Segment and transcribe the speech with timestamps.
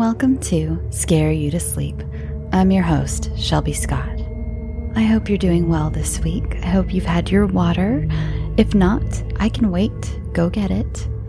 [0.00, 1.94] welcome to Scare You to Sleep.
[2.54, 4.18] I'm your host, Shelby Scott.
[4.94, 6.56] I hope you're doing well this week.
[6.62, 8.08] I hope you've had your water.
[8.56, 9.02] If not,
[9.36, 10.18] I can wait.
[10.32, 11.06] Go get it.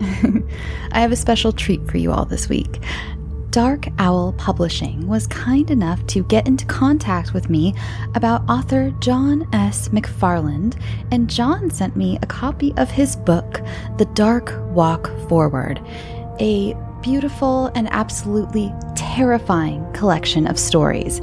[0.90, 2.82] I have a special treat for you all this week.
[3.50, 7.74] Dark Owl Publishing was kind enough to get into contact with me
[8.14, 9.90] about author John S.
[9.90, 10.80] McFarland,
[11.10, 13.60] and John sent me a copy of his book,
[13.98, 15.78] The Dark Walk Forward,
[16.40, 21.20] a beautiful and absolutely terrifying collection of stories.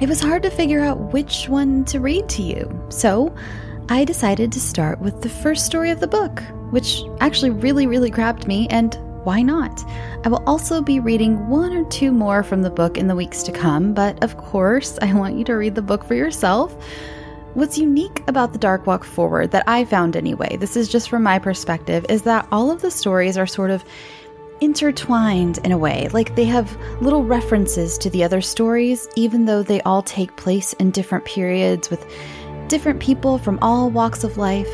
[0.00, 3.34] It was hard to figure out which one to read to you, so
[3.88, 8.10] I decided to start with the first story of the book, which actually really, really
[8.10, 9.84] grabbed me, and why not?
[10.24, 13.42] I will also be reading one or two more from the book in the weeks
[13.44, 16.74] to come, but of course, I want you to read the book for yourself.
[17.54, 21.22] What's unique about The Dark Walk Forward, that I found anyway, this is just from
[21.22, 23.84] my perspective, is that all of the stories are sort of
[24.62, 26.08] intertwined in a way.
[26.12, 30.72] Like they have little references to the other stories, even though they all take place
[30.74, 32.06] in different periods with
[32.68, 34.70] different people from all walks of life.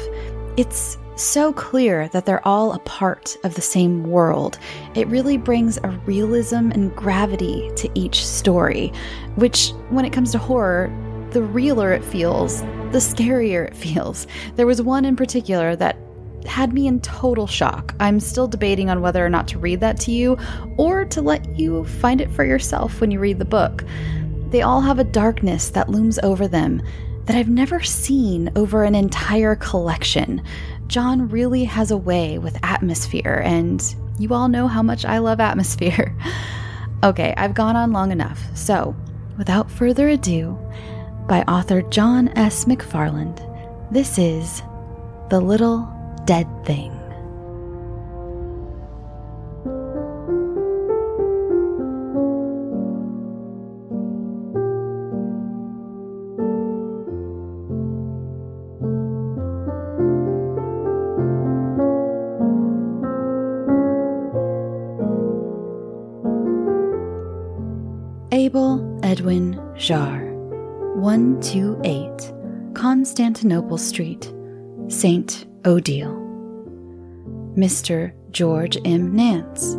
[0.59, 4.59] It's so clear that they're all a part of the same world.
[4.95, 8.93] It really brings a realism and gravity to each story,
[9.37, 10.93] which, when it comes to horror,
[11.31, 12.61] the realer it feels,
[12.93, 14.27] the scarier it feels.
[14.57, 15.97] There was one in particular that
[16.47, 17.95] had me in total shock.
[18.01, 20.39] I'm still debating on whether or not to read that to you
[20.77, 23.85] or to let you find it for yourself when you read the book.
[24.51, 26.83] They all have a darkness that looms over them
[27.27, 30.43] that I've never seen over an entire collection.
[30.87, 35.39] John really has a way with atmosphere, and you all know how much I love
[35.39, 36.17] atmosphere.
[37.05, 38.97] okay, I've gone on long enough, so
[39.37, 40.59] without further ado,
[41.29, 42.65] by author John S.
[42.65, 43.45] McFarland,
[43.93, 44.63] this is
[45.29, 45.98] The Little
[46.29, 46.93] dead thing.
[68.31, 70.27] Abel Edwin Jar,
[70.97, 74.31] 128 Constantinople Street,
[74.89, 75.47] St.
[75.67, 76.15] Odile.
[77.55, 78.13] Mr.
[78.31, 79.15] George M.
[79.15, 79.75] Nance,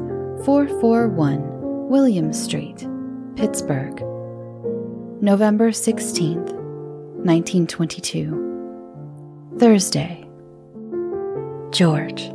[0.45, 2.87] 441 William Street,
[3.35, 3.99] Pittsburgh.
[5.19, 6.53] November 16th,
[7.25, 9.55] 1922.
[9.57, 10.27] Thursday.
[11.71, 12.31] George.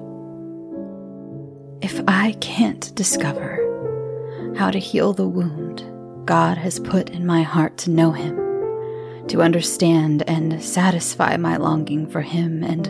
[1.81, 3.61] If I can't discover
[4.57, 5.85] how to heal the wound
[6.27, 8.44] God has put in my heart to know Him,
[9.29, 12.87] to understand and satisfy my longing for Him, and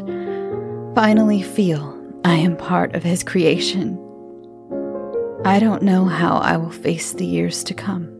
[0.94, 3.98] finally feel I am part of His creation.
[5.44, 8.10] I don't know how I will face the years to come.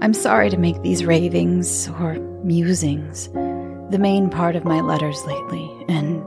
[0.00, 3.30] I'm sorry to make these ravings or musings
[3.90, 6.22] the main part of my letters lately, and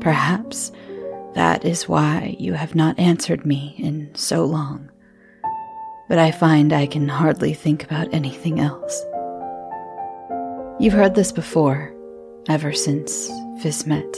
[0.00, 0.72] perhaps
[1.34, 4.90] that is why you have not answered me in so long.
[6.08, 9.04] But I find I can hardly think about anything else.
[10.80, 11.92] You've heard this before,
[12.48, 13.28] ever since
[13.60, 14.16] Fismette.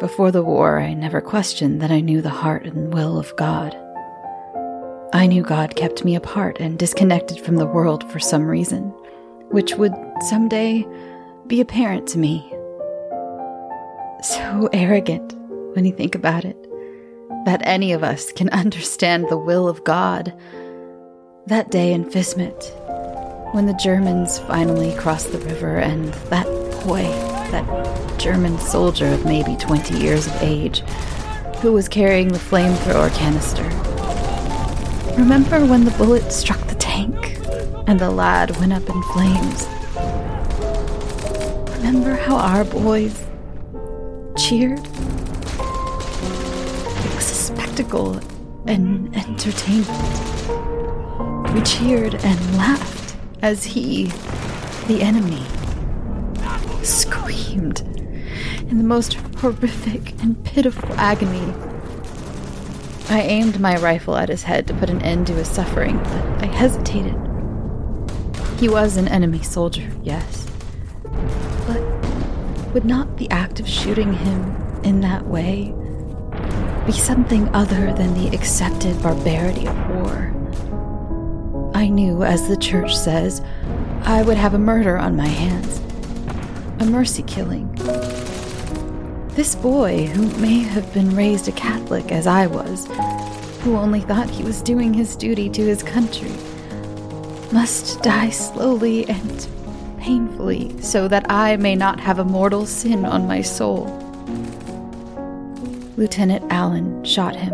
[0.00, 3.76] Before the war, I never questioned that I knew the heart and will of God.
[5.12, 8.84] I knew God kept me apart and disconnected from the world for some reason,
[9.50, 9.92] which would
[10.22, 10.86] someday
[11.46, 12.38] be apparent to me.
[14.22, 15.34] So arrogant
[15.74, 16.56] when you think about it,
[17.44, 20.32] that any of us can understand the will of God.
[21.46, 22.64] That day in Fismette,
[23.56, 26.44] when the Germans finally crossed the river and that
[26.84, 27.04] boy,
[27.50, 30.80] that German soldier of maybe 20 years of age,
[31.62, 33.64] who was carrying the flamethrower canister.
[35.18, 37.38] Remember when the bullet struck the tank
[37.86, 39.66] and the lad went up in flames?
[41.78, 43.24] Remember how our boys
[44.36, 44.80] cheered?
[47.00, 48.20] It was a spectacle
[48.66, 49.88] and entertainment.
[51.54, 52.95] We cheered and laughed
[53.42, 54.06] as he,
[54.86, 55.44] the enemy,
[56.82, 57.80] screamed
[58.70, 61.52] in the most horrific and pitiful agony.
[63.08, 66.42] I aimed my rifle at his head to put an end to his suffering, but
[66.42, 67.14] I hesitated.
[68.58, 70.46] He was an enemy soldier, yes.
[71.66, 71.80] But
[72.72, 75.74] would not the act of shooting him in that way
[76.86, 80.35] be something other than the accepted barbarity of war?
[81.76, 83.42] I knew, as the church says,
[84.04, 85.78] I would have a murder on my hands
[86.80, 87.70] a mercy killing.
[89.34, 92.86] This boy, who may have been raised a Catholic as I was,
[93.60, 96.32] who only thought he was doing his duty to his country,
[97.52, 99.46] must die slowly and
[100.00, 103.84] painfully so that I may not have a mortal sin on my soul.
[105.98, 107.52] Lieutenant Allen shot him,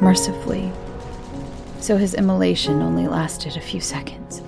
[0.00, 0.70] mercifully,
[1.80, 4.42] so his immolation only lasted a few seconds.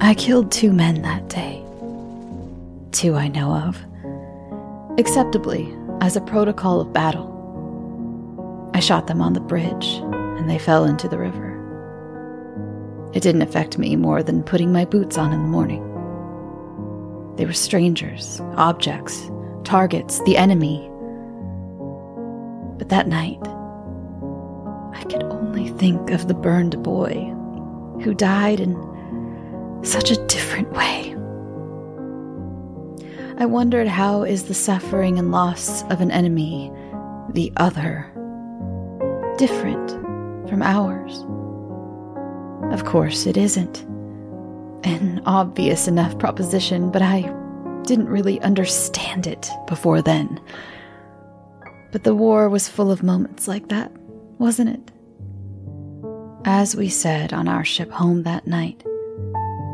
[0.00, 1.62] I killed two men that day.
[2.92, 3.78] Two I know of.
[4.98, 7.32] Acceptably, as a protocol of battle.
[8.74, 11.54] I shot them on the bridge, and they fell into the river.
[13.14, 15.82] It didn't affect me more than putting my boots on in the morning.
[17.36, 19.30] They were strangers, objects,
[19.64, 20.90] targets, the enemy.
[22.78, 23.40] But that night,
[24.96, 27.14] I could only think of the burned boy
[28.02, 28.74] who died in
[29.82, 31.14] such a different way.
[33.38, 36.72] I wondered how is the suffering and loss of an enemy,
[37.34, 38.10] the other,
[39.36, 39.90] different
[40.48, 41.22] from ours?
[42.72, 43.82] Of course, it isn't.
[44.84, 47.30] An obvious enough proposition, but I
[47.82, 50.40] didn't really understand it before then.
[51.92, 53.92] But the war was full of moments like that,
[54.38, 54.90] wasn't it?
[56.44, 58.82] As we said on our ship home that night,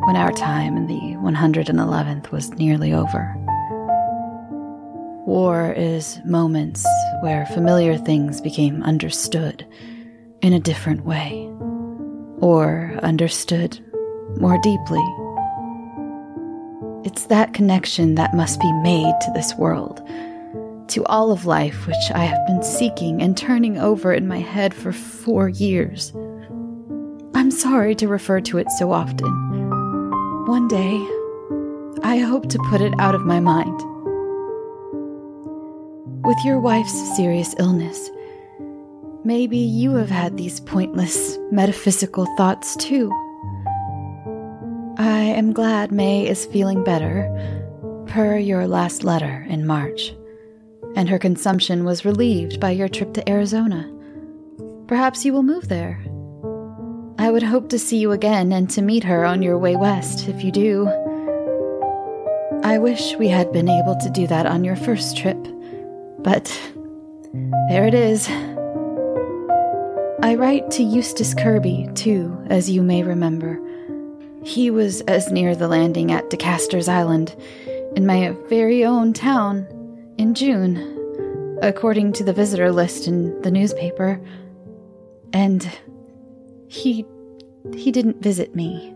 [0.05, 3.35] when our time in the 111th was nearly over.
[5.27, 6.85] War is moments
[7.21, 9.65] where familiar things became understood
[10.41, 11.49] in a different way,
[12.41, 13.79] or understood
[14.41, 15.05] more deeply.
[17.05, 20.01] It's that connection that must be made to this world,
[20.93, 24.75] to all of life, which I have been seeking and turning over in my head
[24.75, 26.13] for four years.
[27.35, 29.27] I'm sorry to refer to it so often.
[30.47, 30.95] One day,
[32.03, 33.81] I hope to put it out of my mind.
[36.27, 38.11] With your wife's serious illness,
[39.25, 43.11] maybe you have had these pointless metaphysical thoughts too.
[44.99, 47.31] I am glad May is feeling better,
[48.09, 50.15] per your last letter in March,
[50.97, 53.91] and her consumption was relieved by your trip to Arizona.
[54.87, 56.03] Perhaps you will move there.
[57.19, 60.29] I would hope to see you again and to meet her on your way west
[60.29, 60.89] if you do.
[62.65, 65.39] I wish we had been able to do that on your first trip.
[66.19, 66.47] But
[67.69, 68.29] there it is.
[70.23, 73.61] I write to Eustace Kirby, too, as you may remember.
[74.45, 77.35] He was as near the landing at DeCasters Island,
[77.97, 79.67] in my very own town,
[80.23, 84.21] in June, according to the visitor list in the newspaper.
[85.33, 85.69] And
[86.69, 87.05] he.
[87.75, 88.95] he didn't visit me.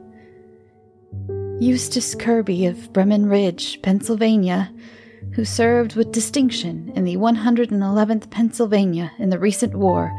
[1.58, 4.72] Eustace Kirby of Bremen Ridge, Pennsylvania,
[5.32, 10.12] who served with distinction in the 111th Pennsylvania in the recent war,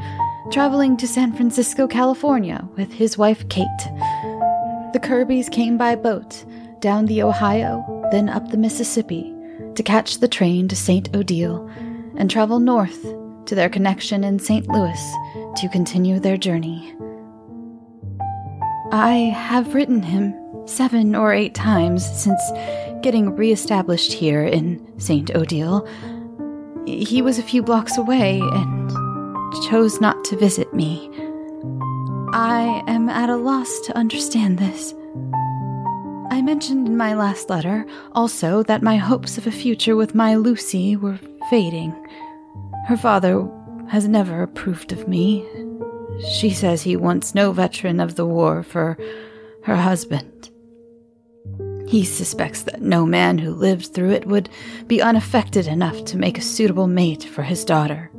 [0.52, 3.84] traveling to San Francisco, California with his wife Kate.
[4.92, 6.44] The Kirbys came by boat
[6.82, 9.37] down the Ohio, then up the Mississippi
[9.78, 11.16] to catch the train to St.
[11.16, 11.70] Odile
[12.18, 13.04] and travel north
[13.46, 14.68] to their connection in St.
[14.68, 15.00] Louis
[15.56, 16.94] to continue their journey.
[18.92, 20.34] I have written him
[20.66, 22.42] seven or eight times since
[23.04, 25.36] getting reestablished here in St.
[25.36, 25.88] Odile.
[26.88, 28.92] He was a few blocks away and
[29.70, 31.08] chose not to visit me.
[32.34, 34.96] I am at a loss to understand this.
[36.30, 40.36] I mentioned in my last letter also that my hopes of a future with my
[40.36, 41.20] Lucy were
[41.50, 41.96] fading.
[42.88, 43.50] Her father
[43.88, 45.48] has never approved of me.
[46.34, 48.98] She says he wants no veteran of the war for
[49.64, 50.50] her husband.
[51.88, 54.50] He suspects that no man who lived through it would
[54.88, 58.12] be unaffected enough to make a suitable mate for his daughter.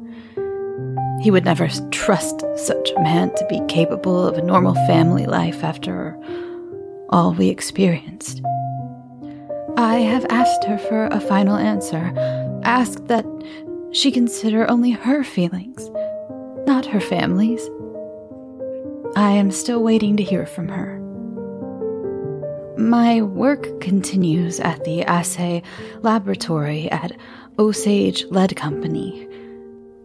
[1.21, 5.63] He would never trust such a man to be capable of a normal family life
[5.63, 6.17] after
[7.09, 8.43] all we experienced.
[9.77, 12.13] I have asked her for a final answer,
[12.65, 13.25] asked that
[13.93, 15.89] she consider only her feelings,
[16.67, 17.63] not her family's.
[19.17, 20.99] I am still waiting to hear from her.
[22.77, 25.63] My work continues at the assay
[26.03, 27.17] laboratory at
[27.59, 29.27] Osage Lead Company.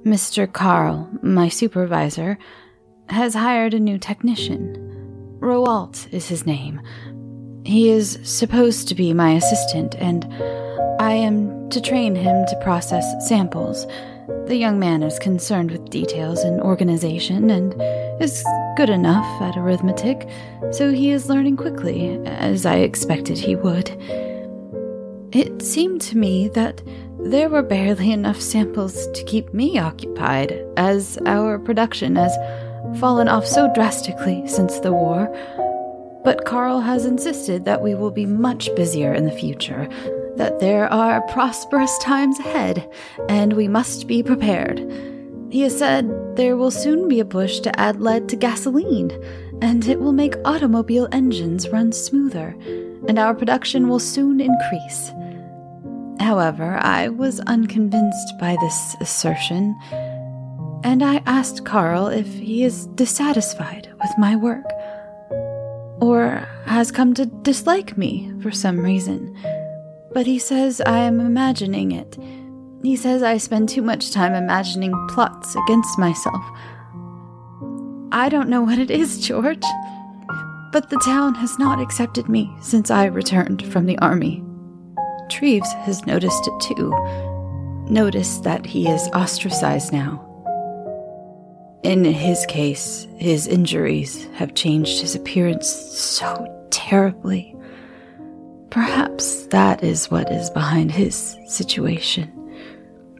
[0.03, 0.51] Mr.
[0.51, 2.37] Carl, my supervisor,
[3.09, 4.92] has hired a new technician.
[5.43, 6.79] Rawalt is his name.
[7.65, 10.23] He is supposed to be my assistant, and
[11.01, 13.85] I am to train him to process samples.
[14.47, 17.75] The young man is concerned with details and organization and
[18.21, 18.41] is
[18.77, 20.29] good enough at arithmetic,
[20.71, 23.89] so he is learning quickly, as I expected he would.
[25.33, 26.81] It seemed to me that
[27.19, 32.33] there were barely enough samples to keep me occupied, as our production has
[32.99, 35.29] fallen off so drastically since the war.
[36.23, 39.87] But Carl has insisted that we will be much busier in the future,
[40.37, 42.89] that there are prosperous times ahead,
[43.29, 44.79] and we must be prepared.
[45.51, 49.11] He has said there will soon be a push to add lead to gasoline,
[49.61, 52.55] and it will make automobile engines run smoother,
[53.07, 55.11] and our production will soon increase.
[56.19, 59.77] However, I was unconvinced by this assertion,
[60.83, 64.65] and I asked Carl if he is dissatisfied with my work,
[66.01, 69.37] or has come to dislike me for some reason.
[70.11, 72.17] But he says I am imagining it.
[72.83, 76.43] He says I spend too much time imagining plots against myself.
[78.11, 79.65] I don't know what it is, George,
[80.71, 84.43] but the town has not accepted me since I returned from the army.
[85.29, 86.91] Treves has noticed it too.
[87.89, 90.32] Noticed that he is ostracized now.
[91.83, 97.53] In his case, his injuries have changed his appearance so terribly.
[98.69, 102.31] Perhaps that is what is behind his situation.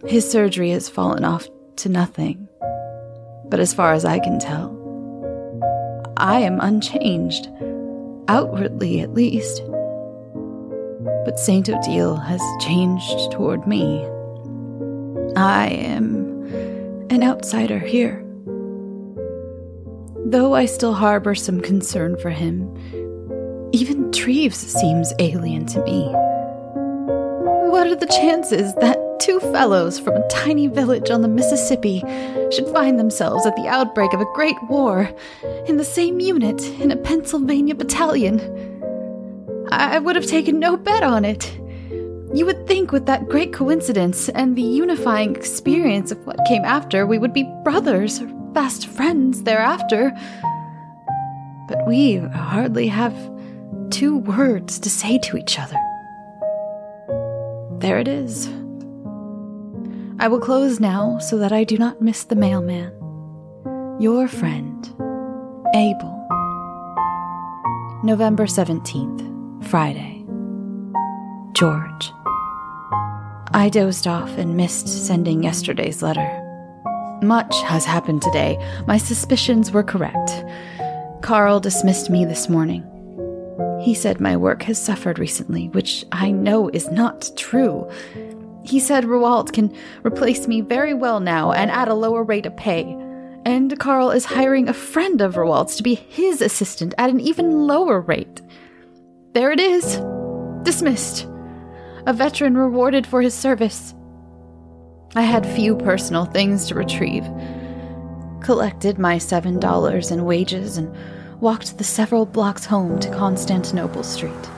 [0.07, 1.45] His surgery has fallen off
[1.77, 2.47] to nothing.
[3.49, 4.71] But as far as I can tell,
[6.15, 7.49] I am unchanged,
[8.29, 9.61] outwardly at least.
[11.25, 14.05] But Saint Odile has changed toward me.
[15.35, 16.45] I am
[17.09, 18.22] an outsider here.
[20.25, 22.73] Though I still harbor some concern for him,
[23.73, 26.07] even Treves seems alien to me.
[27.69, 32.03] What are the chances that two fellows from a tiny village on the Mississippi
[32.51, 35.09] should find themselves at the outbreak of a great war
[35.67, 38.39] in the same unit in a Pennsylvania battalion?
[39.71, 41.51] I would have taken no bet on it.
[42.33, 47.05] You would think, with that great coincidence and the unifying experience of what came after,
[47.05, 48.21] we would be brothers
[48.53, 50.11] fast friends thereafter.
[51.67, 53.15] But we hardly have
[53.89, 55.77] two words to say to each other.
[57.79, 58.47] There it is.
[60.19, 62.91] I will close now so that I do not miss the mailman.
[63.99, 64.85] Your friend,
[65.75, 66.19] Abel.
[68.03, 70.25] November 17th, Friday.
[71.53, 72.11] George.
[73.53, 76.42] I dozed off and missed sending yesterday's letter.
[77.23, 78.57] Much has happened today.
[78.85, 80.43] My suspicions were correct.
[81.21, 82.83] Carl dismissed me this morning.
[83.81, 87.89] He said my work has suffered recently, which I know is not true.
[88.63, 89.75] He said Rawalt can
[90.05, 92.83] replace me very well now and at a lower rate of pay.
[93.45, 97.67] And Carl is hiring a friend of Rawalt's to be his assistant at an even
[97.67, 98.41] lower rate.
[99.33, 99.99] There it is.
[100.63, 101.27] Dismissed.
[102.05, 103.93] A veteran rewarded for his service.
[105.15, 107.23] I had few personal things to retrieve.
[108.41, 110.95] Collected my seven dollars in wages and
[111.39, 114.49] walked the several blocks home to Constantinople Street.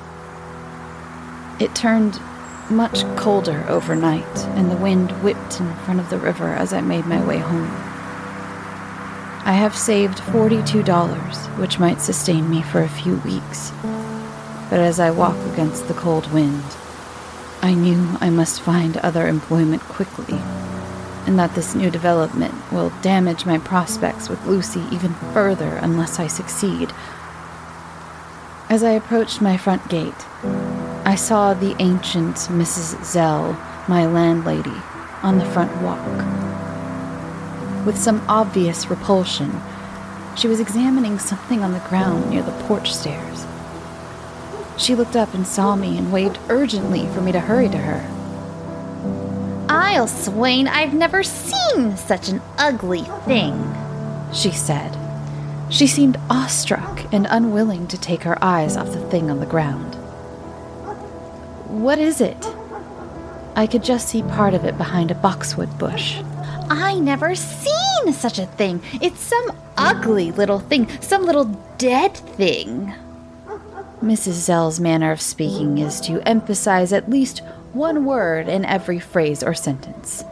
[1.59, 2.21] It turned
[2.69, 7.05] much colder overnight, and the wind whipped in front of the river as I made
[7.05, 7.69] my way home.
[9.47, 13.71] I have saved $42, which might sustain me for a few weeks.
[14.69, 16.63] But as I walk against the cold wind,
[17.65, 20.37] I knew I must find other employment quickly
[21.25, 26.27] and that this new development will damage my prospects with Lucy even further unless I
[26.27, 26.93] succeed.
[28.69, 30.27] As I approached my front gate,
[31.05, 33.03] I saw the ancient Mrs.
[33.03, 33.53] Zell,
[33.87, 34.79] my landlady,
[35.23, 36.05] on the front walk.
[37.83, 39.59] With some obvious repulsion,
[40.37, 43.44] she was examining something on the ground near the porch stairs.
[44.77, 48.11] She looked up and saw me and waved urgently for me to hurry to her.
[49.69, 53.73] I'll swain I've never seen such an ugly thing,
[54.33, 54.97] she said.
[55.69, 59.95] She seemed awestruck and unwilling to take her eyes off the thing on the ground.
[61.67, 62.45] What is it?
[63.55, 66.21] I could just see part of it behind a boxwood bush.
[66.69, 68.81] I never seen such a thing.
[69.01, 71.45] It's some ugly little thing, some little
[71.77, 72.93] dead thing.
[74.01, 74.33] Mrs.
[74.33, 77.41] Zell's manner of speaking is to emphasize at least
[77.73, 80.23] one word in every phrase or sentence.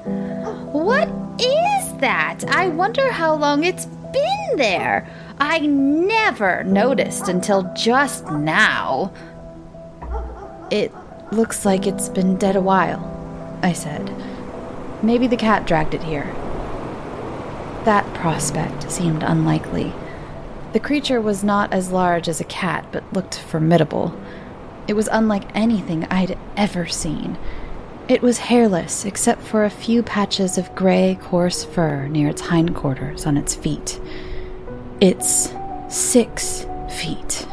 [0.71, 1.07] What
[1.39, 2.43] is that?
[2.47, 5.07] I wonder how long it's been there.
[5.39, 9.13] I never noticed until just now.
[10.69, 10.91] It
[11.31, 13.01] looks like it's been dead a while,
[13.61, 14.13] I said.
[15.01, 16.33] Maybe the cat dragged it here.
[17.85, 19.93] That prospect seemed unlikely.
[20.73, 24.19] The creature was not as large as a cat, but looked formidable.
[24.87, 27.37] It was unlike anything I'd ever seen.
[28.07, 33.27] It was hairless except for a few patches of gray, coarse fur near its hindquarters
[33.27, 34.01] on its feet.
[34.99, 35.53] It's
[35.89, 37.47] six feet.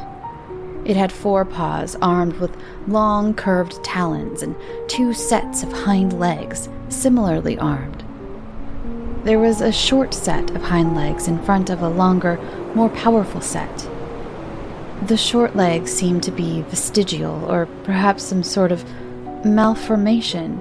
[0.87, 2.57] It had four paws armed with
[2.89, 4.57] long curved talons and
[4.89, 8.03] two sets of hind legs, similarly armed.
[9.25, 12.41] There was a short set of hind legs in front of a longer,
[12.75, 13.89] more powerful set.
[15.07, 18.85] The short legs seemed to be vestigial, or perhaps some sort of
[19.45, 20.61] malformation,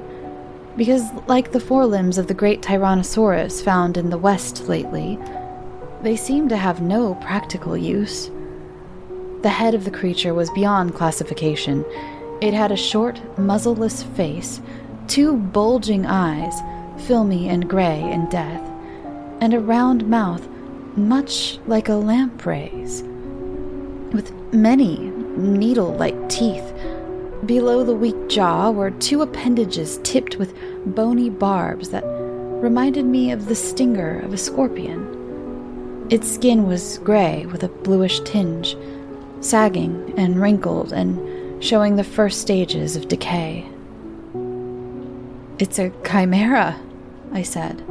[0.78, 5.20] because, like the forelimbs of the great Tyrannosaurus found in the West lately,
[6.02, 8.32] they seemed to have no practical use.
[9.42, 11.86] The head of the creature was beyond classification.
[12.40, 14.62] It had a short, muzzleless face,
[15.08, 16.54] two bulging eyes,
[17.08, 18.62] filmy and gray in death,
[19.42, 20.48] and a round mouth
[20.98, 23.04] much like a lamprey's,
[24.14, 26.74] with many needle like teeth.
[27.46, 30.54] Below the weak jaw were two appendages tipped with
[30.86, 36.08] bony barbs that reminded me of the stinger of a scorpion.
[36.10, 38.76] Its skin was gray with a bluish tinge
[39.42, 43.66] sagging and wrinkled and showing the first stages of decay.
[45.60, 46.80] It's a chimera,
[47.32, 47.84] I said.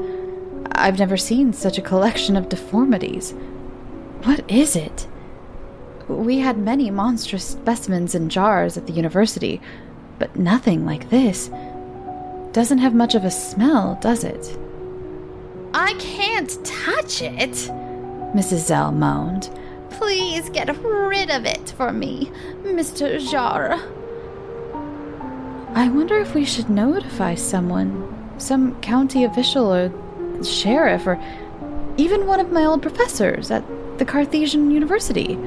[0.72, 3.32] I've never seen such a collection of deformities.
[4.24, 5.06] What is it?
[6.08, 9.60] We had many monstrous specimens in jars at the university,
[10.18, 11.50] but nothing like this.
[12.52, 14.58] Doesn't have much of a smell, does it?
[15.74, 17.52] I can't touch it,
[18.34, 18.66] Mrs.
[18.66, 19.50] Zell moaned.
[19.90, 22.30] Please get rid of it for me,
[22.62, 23.20] Mr.
[23.30, 23.78] Jar.
[25.74, 29.92] I wonder if we should notify someone, some county official or
[30.44, 31.20] sheriff, or
[31.96, 33.64] even one of my old professors at
[33.98, 35.38] the Cartesian University.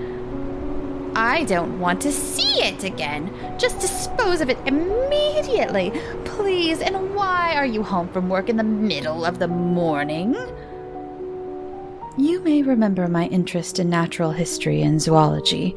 [1.15, 3.33] I don't want to see it again.
[3.57, 5.91] Just dispose of it immediately,
[6.23, 6.79] please.
[6.79, 10.35] And why are you home from work in the middle of the morning?
[12.17, 15.75] You may remember my interest in natural history and zoology.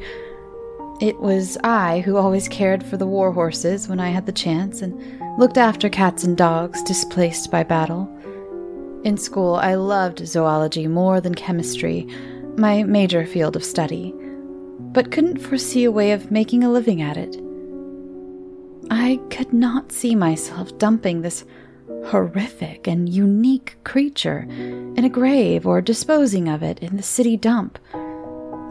[1.01, 4.81] It was I who always cared for the war horses when I had the chance
[4.81, 4.97] and
[5.37, 8.09] looked after cats and dogs displaced by battle.
[9.05, 12.07] In school, I loved zoology more than chemistry,
[12.57, 14.15] my major field of study,
[14.79, 17.39] but couldn't foresee a way of making a living at it.
[18.89, 21.45] I could not see myself dumping this
[22.07, 27.77] horrific and unique creature in a grave or disposing of it in the city dump.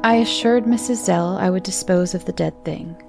[0.03, 1.05] I assured Mrs.
[1.05, 3.01] Zell I would dispose of the dead thing.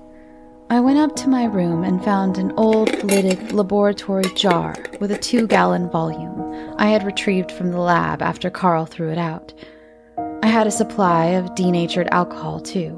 [0.67, 5.17] I went up to my room and found an old lidded laboratory jar with a
[5.17, 9.54] two gallon volume I had retrieved from the lab after Carl threw it out.
[10.41, 12.89] I had a supply of denatured alcohol, too,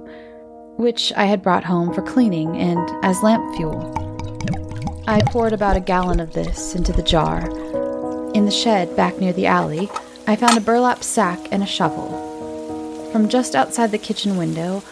[0.78, 3.94] which I had brought home for cleaning and as lamp fuel.
[5.06, 7.42] I poured about a gallon of this into the jar.
[8.32, 9.90] In the shed back near the alley,
[10.26, 13.10] I found a burlap sack and a shovel.
[13.12, 14.84] From just outside the kitchen window,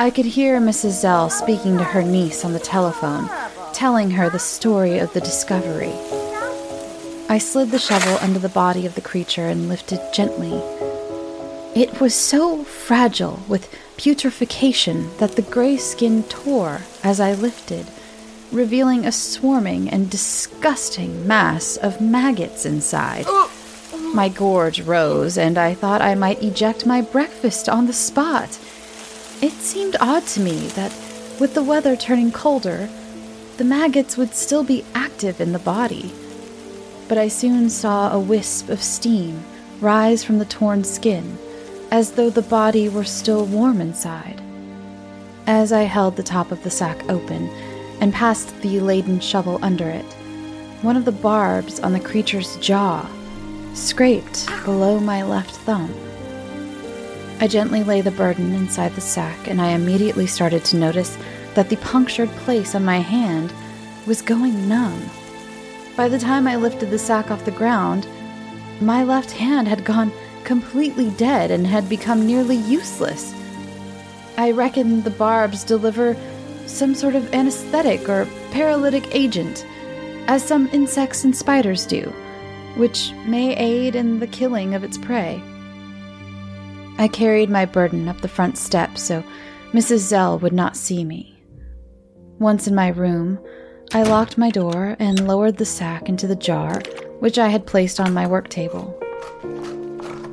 [0.00, 1.02] I could hear Mrs.
[1.02, 3.28] Zell speaking to her niece on the telephone,
[3.74, 5.92] telling her the story of the discovery.
[7.28, 10.54] I slid the shovel under the body of the creature and lifted gently.
[11.78, 17.86] It was so fragile with putrefaction that the gray skin tore as I lifted
[18.50, 23.26] revealing a swarming and disgusting mass of maggots inside.
[24.14, 28.58] My gorge rose, and I thought I might eject my breakfast on the spot.
[29.42, 30.92] It seemed odd to me that,
[31.40, 32.90] with the weather turning colder,
[33.56, 36.12] the maggots would still be active in the body.
[37.08, 39.42] But I soon saw a wisp of steam
[39.80, 41.38] rise from the torn skin,
[41.90, 44.42] as though the body were still warm inside.
[45.46, 47.48] As I held the top of the sack open,
[48.00, 50.04] and passed the laden shovel under it.
[50.82, 53.08] One of the barbs on the creature's jaw
[53.74, 55.94] scraped below my left thumb.
[57.42, 61.16] I gently lay the burden inside the sack, and I immediately started to notice
[61.54, 63.50] that the punctured place on my hand
[64.06, 65.10] was going numb.
[65.96, 68.06] By the time I lifted the sack off the ground,
[68.82, 70.12] my left hand had gone
[70.44, 73.34] completely dead and had become nearly useless.
[74.36, 76.16] I reckon the barbs deliver
[76.66, 79.64] some sort of anesthetic or paralytic agent,
[80.26, 82.02] as some insects and spiders do,
[82.76, 85.42] which may aid in the killing of its prey.
[87.00, 89.24] I carried my burden up the front steps so
[89.72, 90.00] Mrs.
[90.00, 91.42] Zell would not see me.
[92.38, 93.38] Once in my room,
[93.94, 96.82] I locked my door and lowered the sack into the jar,
[97.20, 98.94] which I had placed on my work table.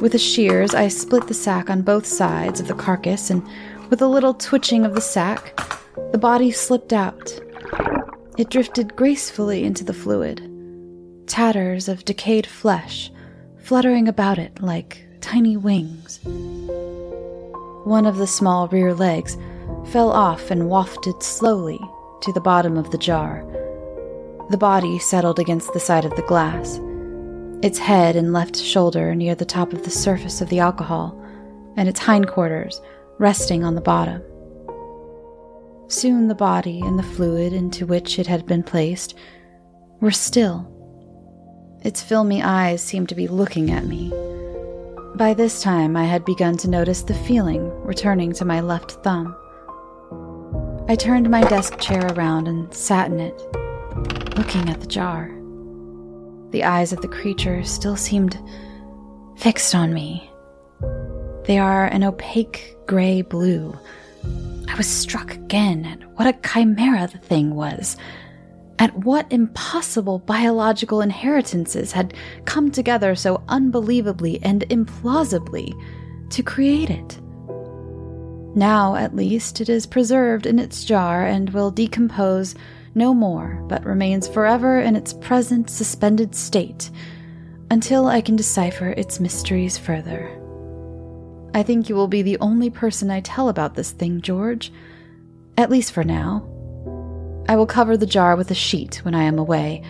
[0.01, 3.47] With the shears, I split the sack on both sides of the carcass, and
[3.89, 5.57] with a little twitching of the sack,
[6.11, 7.31] the body slipped out.
[8.37, 10.41] It drifted gracefully into the fluid,
[11.27, 13.09] tatters of decayed flesh
[13.55, 16.19] fluttering about it like tiny wings.
[17.83, 19.37] one of the small rear legs
[19.85, 21.79] fell off and wafted slowly
[22.21, 23.45] to the bottom of the jar.
[24.49, 26.79] The body settled against the side of the glass,
[27.63, 31.17] its head and left shoulder near the top of the surface of the alcohol,
[31.75, 32.81] and its hindquarters
[33.19, 34.21] resting on the bottom.
[35.87, 39.15] Soon the body and the fluid into which it had been placed
[40.01, 40.67] were still.
[41.83, 44.11] Its filmy eyes seemed to be looking at me.
[45.17, 49.35] By this time, I had begun to notice the feeling returning to my left thumb.
[50.87, 53.35] I turned my desk chair around and sat in it,
[54.37, 55.31] looking at the jar.
[56.51, 58.39] The eyes of the creature still seemed
[59.37, 60.29] fixed on me.
[61.45, 63.75] They are an opaque gray blue.
[64.67, 67.97] I was struck again at what a chimera the thing was,
[68.79, 72.13] at what impossible biological inheritances had
[72.45, 75.73] come together so unbelievably and implausibly
[76.29, 77.19] to create it.
[78.55, 82.55] Now, at least, it is preserved in its jar and will decompose
[82.95, 86.89] no more, but remains forever in its present suspended state
[87.69, 90.31] until I can decipher its mysteries further.
[91.53, 94.71] I think you will be the only person I tell about this thing, George.
[95.57, 96.47] At least for now.
[97.49, 99.81] I will cover the jar with a sheet when I am away.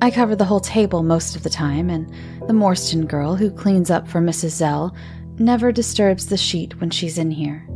[0.00, 2.08] I cover the whole table most of the time, and
[2.48, 4.50] the Morstan girl who cleans up for Mrs.
[4.50, 4.96] Zell
[5.38, 7.66] never disturbs the sheet when she's in here.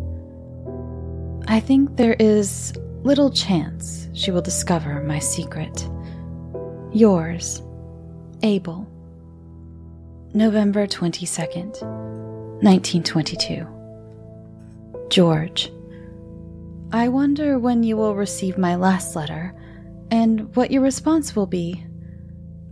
[1.46, 5.88] I think there is little chance she will discover my secret.
[6.92, 7.62] Yours,
[8.42, 8.88] Abel.
[10.34, 11.82] November 22nd,
[12.62, 13.66] 1922.
[15.08, 15.70] George.
[16.92, 19.52] I wonder when you will receive my last letter,
[20.12, 21.84] and what your response will be.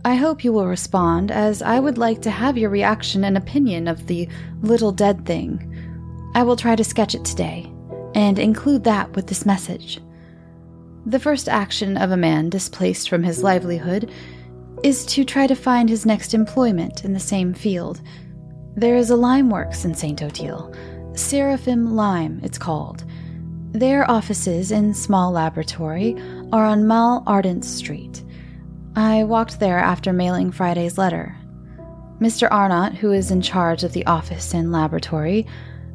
[0.05, 3.89] I hope you will respond, as I would like to have your reaction and opinion
[3.89, 4.29] of the
[4.61, 6.31] little dead thing.
[6.33, 7.69] I will try to sketch it today,
[8.13, 9.99] and include that with this message.
[11.05, 14.11] The first action of a man displaced from his livelihood
[14.81, 17.99] is to try to find his next employment in the same field.
[18.77, 20.21] There is a lime works in St.
[20.21, 20.73] Odile,
[21.15, 23.04] Seraphim Lime, it's called
[23.79, 26.15] their offices in Small Laboratory
[26.53, 28.23] are on Mall Ardent Street.
[28.95, 31.35] I walked there after mailing Friday's letter.
[32.21, 32.47] Mr.
[32.49, 35.45] Arnott, who is in charge of the office and laboratory,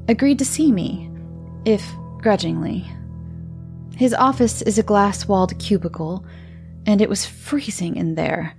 [0.09, 1.11] agreed to see me,
[1.65, 1.83] if
[2.19, 2.87] grudgingly.
[3.97, 6.25] His office is a glass walled cubicle,
[6.85, 8.55] and it was freezing in there.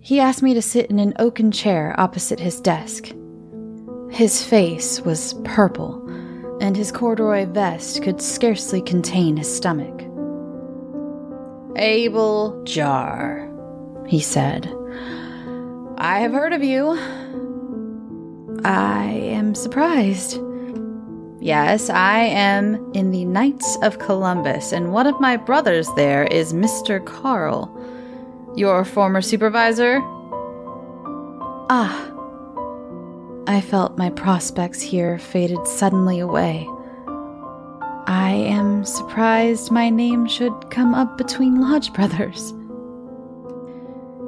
[0.00, 3.12] He asked me to sit in an oaken chair opposite his desk.
[4.10, 6.07] His face was purple
[6.60, 10.02] and his corduroy vest could scarcely contain his stomach.
[11.76, 13.48] Abel Jar,
[14.06, 14.72] he said.
[15.98, 16.98] I have heard of you.
[18.64, 20.40] I am surprised.
[21.40, 26.52] Yes, I am in the Knights of Columbus, and one of my brothers there is
[26.52, 27.04] Mr.
[27.04, 27.72] Carl,
[28.56, 30.00] your former supervisor.
[31.70, 32.10] Ah,
[33.48, 36.68] I felt my prospects here faded suddenly away.
[38.06, 42.52] I am surprised my name should come up between Lodge brothers.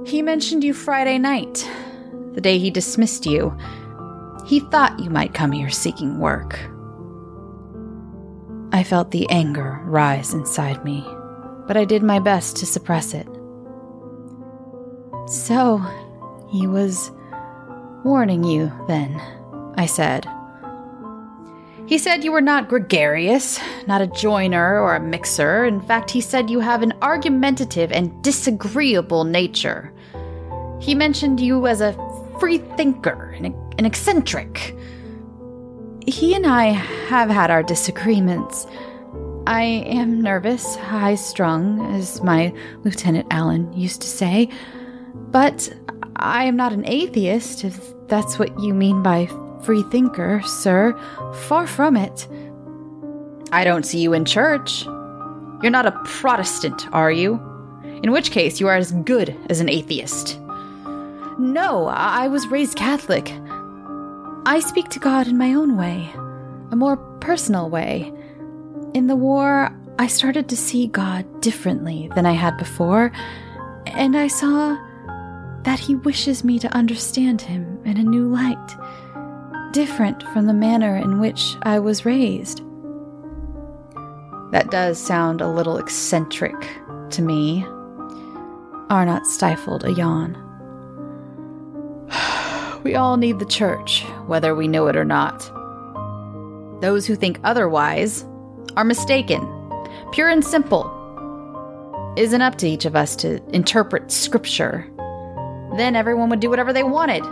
[0.07, 1.69] He mentioned you Friday night,
[2.33, 3.55] the day he dismissed you.
[4.47, 6.59] He thought you might come here seeking work.
[8.73, 11.05] I felt the anger rise inside me,
[11.67, 13.29] but I did my best to suppress it.
[15.27, 15.77] So,
[16.51, 17.13] he was
[18.05, 19.21] warning you, then,
[19.77, 20.27] I said.
[21.87, 23.59] He said you were not gregarious,
[23.89, 25.65] not a joiner or a mixer.
[25.65, 29.93] In fact, he said you have an argumentative and disagreeable nature.
[30.81, 31.93] He mentioned you as a
[32.39, 34.77] free thinker and an eccentric.
[36.07, 36.67] He and I
[37.09, 38.67] have had our disagreements.
[39.47, 44.49] I am nervous, high strung, as my Lieutenant Allen used to say,
[45.33, 45.73] but
[46.21, 49.27] I am not an atheist, if that's what you mean by
[49.63, 50.99] free thinker, sir.
[51.49, 52.29] Far from it.
[53.53, 54.85] I don't see you in church.
[54.85, 57.35] You're not a Protestant, are you?
[58.03, 60.39] In which case, you are as good as an atheist.
[61.39, 63.33] No, I was raised Catholic.
[64.47, 66.11] I speak to God in my own way,
[66.71, 68.13] a more personal way.
[68.93, 73.13] In the war, I started to see God differently than I had before,
[73.87, 74.79] and I saw
[75.65, 78.77] that he wishes me to understand him in a new light,
[79.73, 82.63] different from the manner in which I was raised.
[84.53, 86.57] That does sound a little eccentric
[87.11, 87.65] to me.
[88.89, 90.37] Arnott stifled a yawn.
[92.83, 95.51] we all need the church, whether we know it or not.
[96.81, 98.25] Those who think otherwise
[98.77, 99.41] are mistaken.
[100.13, 100.97] Pure and simple.
[102.17, 104.90] Isn't up to each of us to interpret scripture.
[105.77, 107.25] Then everyone would do whatever they wanted.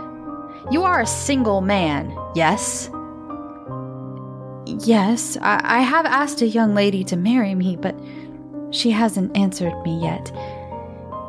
[0.71, 2.89] You are a single man, yes?
[4.85, 7.95] Yes, I, I have asked a young lady to marry me, but
[8.71, 10.31] she hasn't answered me yet.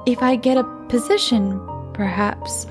[0.07, 1.61] If I get a position,
[1.95, 2.67] perhaps.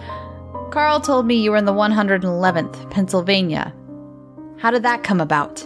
[0.72, 3.74] Carl told me you were in the 111th, Pennsylvania.
[4.58, 5.66] How did that come about?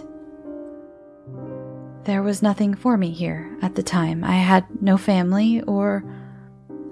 [2.04, 4.24] There was nothing for me here at the time.
[4.24, 6.04] I had no family, or.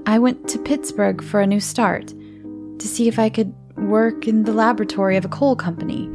[0.06, 4.42] I went to Pittsburgh for a new start to see if I could work in
[4.42, 6.08] the laboratory of a coal company,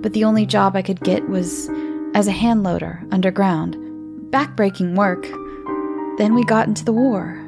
[0.00, 1.68] but the only job I could get was
[2.14, 3.76] as a hand loader underground.
[4.30, 5.24] Backbreaking work.
[6.18, 7.42] Then we got into the war.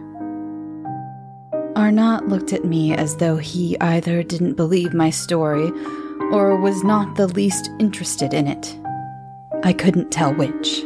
[1.77, 5.71] Arnott looked at me as though he either didn't believe my story
[6.33, 8.77] or was not the least interested in it.
[9.63, 10.85] I couldn't tell which.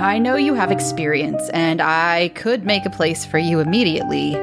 [0.00, 4.36] I know you have experience, and I could make a place for you immediately,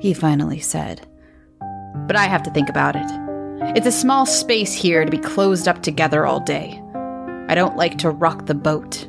[0.00, 1.00] he finally said.
[2.06, 3.06] But I have to think about it.
[3.74, 6.78] It's a small space here to be closed up together all day.
[7.48, 9.08] I don't like to rock the boat.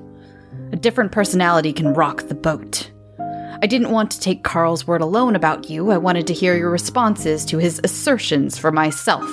[0.72, 2.90] A different personality can rock the boat.
[3.20, 5.92] I didn't want to take Carl's word alone about you.
[5.92, 9.30] I wanted to hear your responses to his assertions for myself.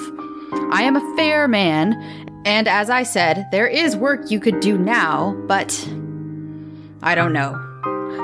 [0.72, 1.94] I am a fair man,
[2.44, 5.88] and as I said, there is work you could do now, but
[7.02, 7.58] I don't know.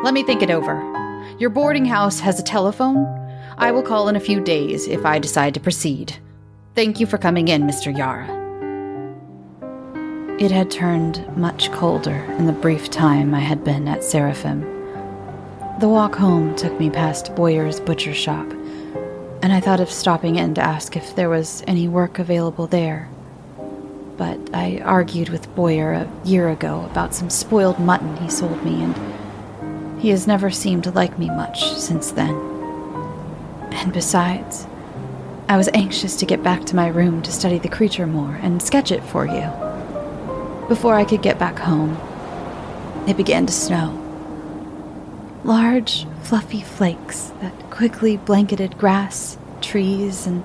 [0.04, 0.74] Let me think it over.
[1.38, 3.06] Your boarding house has a telephone?
[3.58, 6.16] I will call in a few days if I decide to proceed.
[6.74, 7.96] Thank you for coming in, Mr.
[7.96, 8.36] Yara.
[10.38, 14.60] It had turned much colder in the brief time I had been at Seraphim.
[15.80, 18.46] The walk home took me past Boyer's butcher shop,
[19.42, 23.08] and I thought of stopping in to ask if there was any work available there.
[24.16, 28.82] But I argued with Boyer a year ago about some spoiled mutton he sold me,
[28.82, 32.34] and he has never seemed to like me much since then.
[33.72, 34.66] And besides,
[35.48, 38.62] I was anxious to get back to my room to study the creature more and
[38.62, 39.50] sketch it for you.
[40.68, 41.96] Before I could get back home,
[43.06, 44.02] it began to snow
[45.46, 50.42] large, fluffy flakes that quickly blanketed grass, trees, and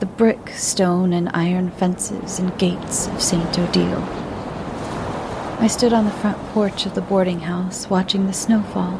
[0.00, 3.58] the brick, stone, and iron fences and gates of St.
[3.58, 4.02] Odile.
[5.60, 8.98] I stood on the front porch of the boarding house watching the snowfall.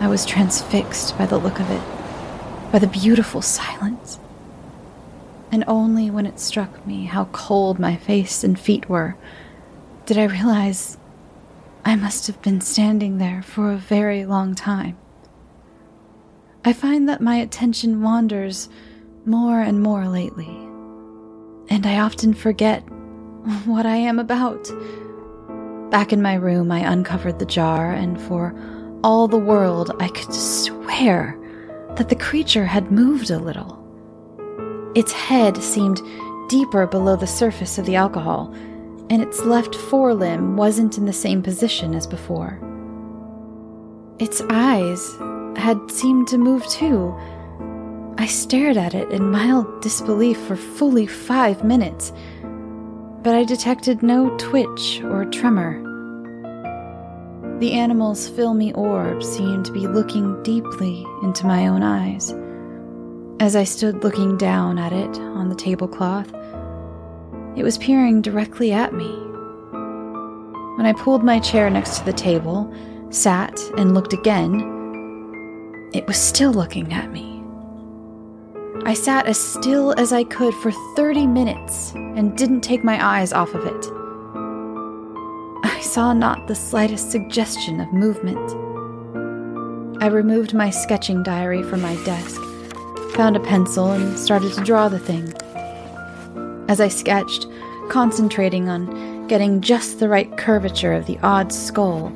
[0.00, 1.82] I was transfixed by the look of it,
[2.72, 4.18] by the beautiful silence.
[5.52, 9.16] And only when it struck me how cold my face and feet were
[10.06, 10.98] did I realize
[11.84, 14.96] I must have been standing there for a very long time.
[16.64, 18.68] I find that my attention wanders
[19.24, 20.50] more and more lately,
[21.68, 22.80] and I often forget
[23.64, 24.70] what I am about.
[25.90, 28.54] Back in my room, I uncovered the jar, and for
[29.04, 31.38] all the world, I could swear
[31.96, 33.78] that the creature had moved a little.
[34.94, 36.00] Its head seemed
[36.48, 38.52] deeper below the surface of the alcohol,
[39.10, 42.58] and its left forelimb wasn't in the same position as before.
[44.18, 45.16] Its eyes
[45.56, 47.14] had seemed to move too.
[48.18, 52.12] I stared at it in mild disbelief for fully five minutes,
[53.22, 55.80] but I detected no twitch or tremor.
[57.58, 62.34] The animal's filmy orb seemed to be looking deeply into my own eyes.
[63.40, 66.32] As I stood looking down at it on the tablecloth,
[67.56, 69.10] it was peering directly at me.
[70.76, 72.72] When I pulled my chair next to the table,
[73.10, 74.60] sat, and looked again,
[75.92, 77.31] it was still looking at me.
[78.84, 83.32] I sat as still as I could for 30 minutes and didn't take my eyes
[83.32, 83.86] off of it.
[85.64, 88.40] I saw not the slightest suggestion of movement.
[90.02, 92.40] I removed my sketching diary from my desk,
[93.14, 95.32] found a pencil, and started to draw the thing
[96.68, 97.46] as I sketched,
[97.88, 102.06] concentrating on getting just the right curvature of the odd skull.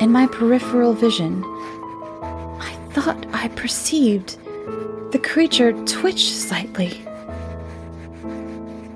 [0.00, 4.36] In my peripheral vision, I thought I perceived
[5.12, 6.88] the creature twitched slightly.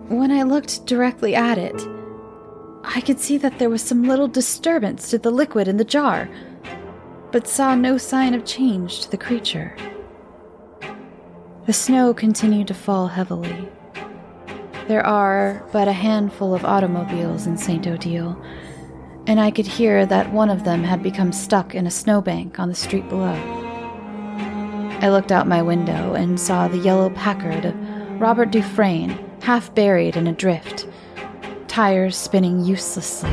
[0.08, 1.78] When I looked directly at it,
[2.84, 6.26] I could see that there was some little disturbance to the liquid in the jar,
[7.32, 9.76] but saw no sign of change to the creature.
[11.66, 13.68] The snow continued to fall heavily.
[14.88, 17.86] There are but a handful of automobiles in St.
[17.86, 18.42] Odile,
[19.26, 22.70] and I could hear that one of them had become stuck in a snowbank on
[22.70, 23.55] the street below.
[25.00, 30.16] I looked out my window and saw the yellow Packard of Robert Dufresne half buried
[30.16, 30.88] in a drift,
[31.68, 33.30] tires spinning uselessly.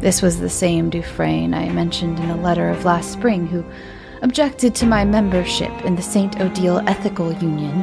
[0.00, 3.64] This was the same Dufresne I mentioned in a letter of last spring who
[4.22, 6.40] objected to my membership in the St.
[6.40, 7.80] Odile Ethical Union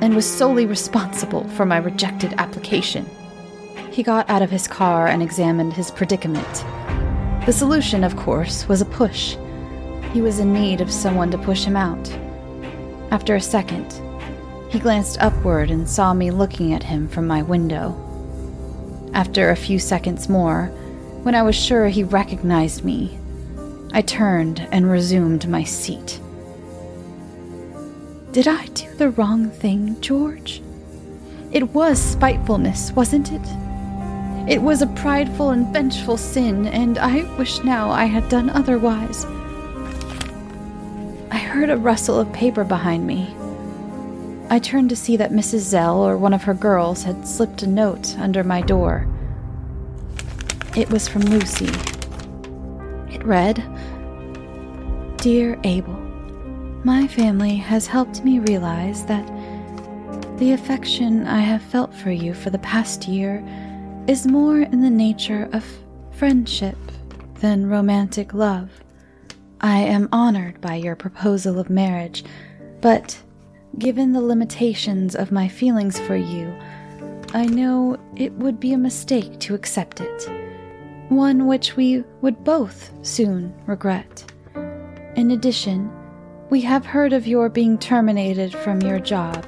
[0.00, 3.04] and was solely responsible for my rejected application.
[3.90, 6.64] He got out of his car and examined his predicament.
[7.46, 9.36] The solution, of course, was a push.
[10.12, 12.10] He was in need of someone to push him out.
[13.10, 14.00] After a second,
[14.70, 17.96] he glanced upward and saw me looking at him from my window.
[19.14, 20.66] After a few seconds more,
[21.22, 23.18] when I was sure he recognized me,
[23.92, 26.20] I turned and resumed my seat.
[28.32, 30.62] Did I do the wrong thing, George?
[31.50, 33.42] It was spitefulness, wasn't it?
[34.48, 39.26] It was a prideful and vengeful sin, and I wish now I had done otherwise.
[41.30, 43.34] I heard a rustle of paper behind me.
[44.50, 45.60] I turned to see that Mrs.
[45.60, 49.06] Zell or one of her girls had slipped a note under my door.
[50.76, 51.70] It was from Lucy.
[53.14, 53.62] It read
[55.18, 55.94] Dear Abel,
[56.82, 59.26] my family has helped me realize that
[60.38, 63.44] the affection I have felt for you for the past year
[64.06, 65.64] is more in the nature of
[66.12, 66.78] friendship
[67.40, 68.70] than romantic love.
[69.62, 72.24] I am honored by your proposal of marriage,
[72.80, 73.20] but
[73.78, 76.54] given the limitations of my feelings for you,
[77.34, 80.30] I know it would be a mistake to accept it,
[81.10, 84.32] one which we would both soon regret.
[85.16, 85.90] In addition,
[86.48, 89.44] we have heard of your being terminated from your job,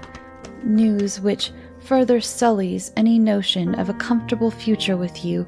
[0.62, 5.46] news which further sullies any notion of a comfortable future with you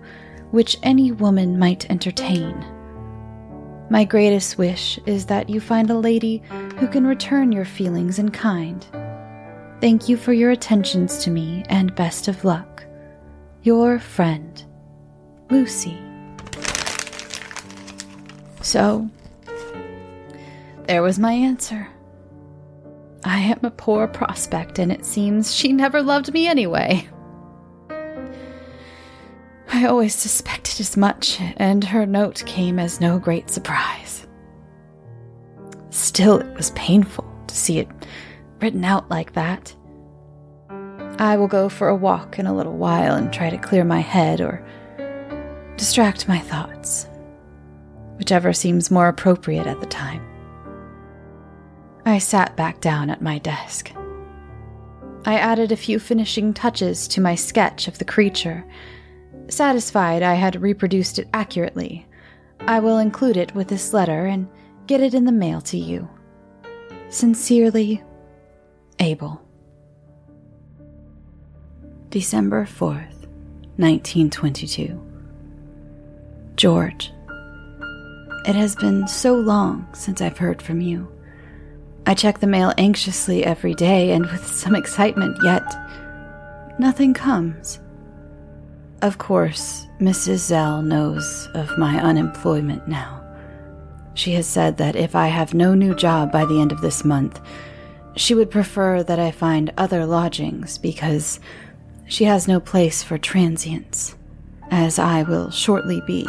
[0.51, 2.65] which any woman might entertain.
[3.95, 6.43] My greatest wish is that you find a lady
[6.79, 8.85] who can return your feelings in kind.
[9.81, 12.85] Thank you for your attentions to me and best of luck.
[13.63, 14.65] Your friend,
[15.49, 15.97] Lucy.
[18.63, 19.09] So,
[20.89, 21.87] there was my answer.
[23.25, 27.09] I am a poor prospect, and it seems she never loved me anyway.
[29.75, 34.25] I always suspected as much, and her note came as no great surprise.
[35.91, 37.89] Still, it was painful to see it
[38.61, 39.75] written out like that.
[41.19, 43.99] I will go for a walk in a little while and try to clear my
[43.99, 44.65] head or
[45.77, 47.09] distract my thoughts,
[48.17, 50.25] whichever seems more appropriate at the time.
[52.07, 53.91] I sat back down at my desk.
[55.25, 58.65] I added a few finishing touches to my sketch of the creature.
[59.49, 62.07] Satisfied I had reproduced it accurately,
[62.61, 64.49] I will include it with this letter and
[64.87, 66.09] get it in the mail to you.
[67.11, 68.03] Sincerely,
[68.99, 69.41] Abel.
[72.09, 73.27] December 4th,
[73.77, 75.01] 1922.
[76.57, 77.13] George,
[78.47, 81.11] it has been so long since I've heard from you.
[82.07, 85.65] I check the mail anxiously every day and with some excitement, yet
[86.79, 87.81] nothing comes.
[89.05, 90.39] Of course, Mrs.
[90.39, 93.21] Zell knows of my unemployment now.
[94.15, 97.05] She has said that if I have no new job by the end of this
[97.05, 97.39] month,
[98.17, 101.39] she would prefer that I find other lodgings because
[102.07, 104.17] she has no place for transients,
[104.71, 106.27] as I will shortly be.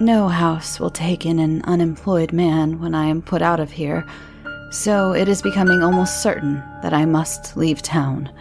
[0.00, 4.06] No house will take in an unemployed man when I am put out of here,
[4.70, 8.32] so it is becoming almost certain that I must leave town.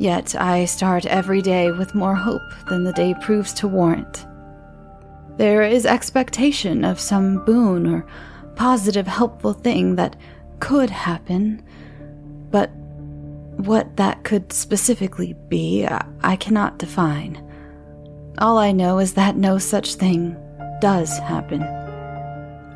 [0.00, 4.26] Yet I start every day with more hope than the day proves to warrant.
[5.36, 8.06] There is expectation of some boon or
[8.56, 10.16] positive helpful thing that
[10.58, 11.62] could happen,
[12.50, 12.70] but
[13.56, 15.86] what that could specifically be,
[16.22, 17.36] I cannot define.
[18.38, 20.34] All I know is that no such thing
[20.80, 21.62] does happen.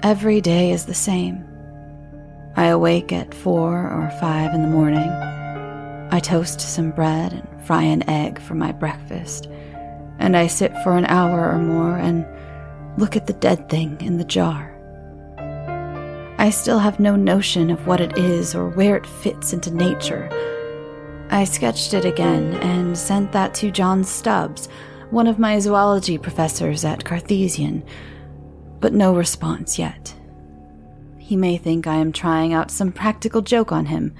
[0.02, 1.42] Every day is the same.
[2.54, 5.10] I awake at four or five in the morning.
[6.10, 9.48] I toast some bread and fry an egg for my breakfast,
[10.18, 12.26] and I sit for an hour or more and
[12.98, 14.70] look at the dead thing in the jar.
[16.38, 20.28] I still have no notion of what it is or where it fits into nature.
[21.30, 24.68] I sketched it again and sent that to John Stubbs,
[25.10, 27.82] one of my zoology professors at Cartesian,
[28.80, 30.14] but no response yet.
[31.18, 34.14] He may think I am trying out some practical joke on him.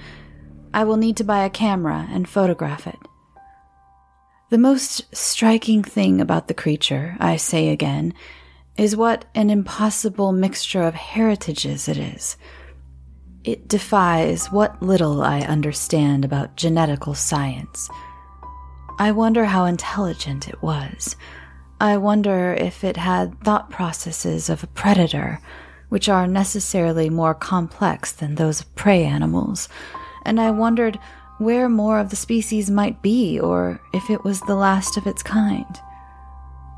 [0.74, 2.98] I will need to buy a camera and photograph it.
[4.50, 8.12] The most striking thing about the creature, I say again,
[8.76, 12.36] is what an impossible mixture of heritages it is.
[13.44, 17.88] It defies what little I understand about genetical science.
[18.98, 21.14] I wonder how intelligent it was.
[21.80, 25.40] I wonder if it had thought processes of a predator,
[25.88, 29.68] which are necessarily more complex than those of prey animals.
[30.24, 30.98] And I wondered
[31.38, 35.22] where more of the species might be, or if it was the last of its
[35.22, 35.80] kind.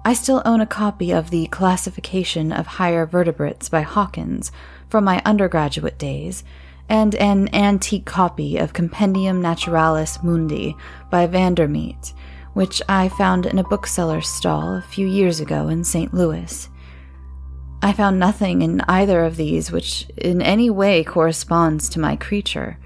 [0.05, 4.53] I still own a copy of the Classification of Higher Vertebrates by Hawkins
[4.89, 6.45] from my undergraduate days,
[6.89, 10.77] and an antique copy of Compendium Naturalis Mundi
[11.11, 12.13] by Vandermeet,
[12.55, 16.15] which I found in a bookseller's stall a few years ago in St.
[16.15, 16.69] Louis.
[17.83, 22.79] I found nothing in either of these which in any way corresponds to my creature.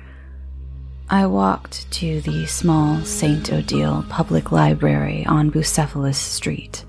[1.11, 3.53] I walked to the small St.
[3.53, 6.85] Odile public library on Bucephalus Street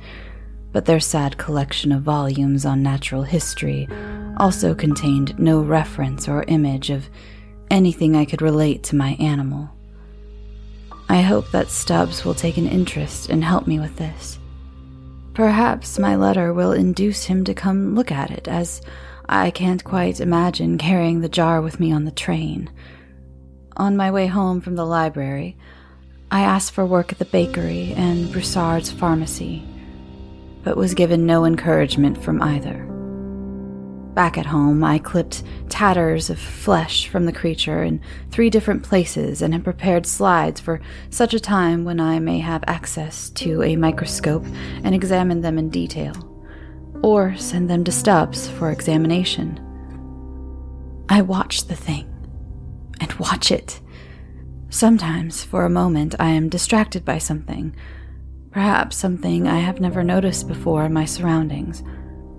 [0.72, 3.88] but their sad collection of volumes on natural history
[4.38, 7.09] also contained no reference or image of
[7.69, 9.69] anything I could relate to my animal.
[11.09, 14.39] I hope that Stubbs will take an interest and help me with this.
[15.34, 18.82] Perhaps my letter will induce him to come look at it, as
[19.28, 22.69] I can't quite imagine carrying the jar with me on the train.
[23.78, 25.57] On my way home from the library,
[26.30, 29.67] I asked for work at the bakery and Broussard's pharmacy
[30.63, 32.88] but was given no encouragement from either.
[34.13, 39.41] Back at home, I clipped tatters of flesh from the creature in three different places
[39.41, 43.78] and had prepared slides for such a time when I may have access to a
[43.78, 44.45] microscope
[44.84, 46.13] and examine them in detail,
[47.01, 49.59] or send them to Stubbs for examination.
[51.07, 52.11] I watch the thing,
[53.02, 53.82] and watch it.
[54.70, 57.76] Sometimes, for a moment, I am distracted by something
[58.52, 61.84] Perhaps something I have never noticed before in my surroundings.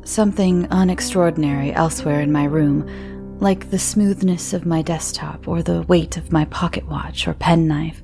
[0.05, 6.19] Something unextraordinary elsewhere in my room, like the smoothness of my desktop, or the weight
[6.19, 8.03] of my pocket watch or penknife,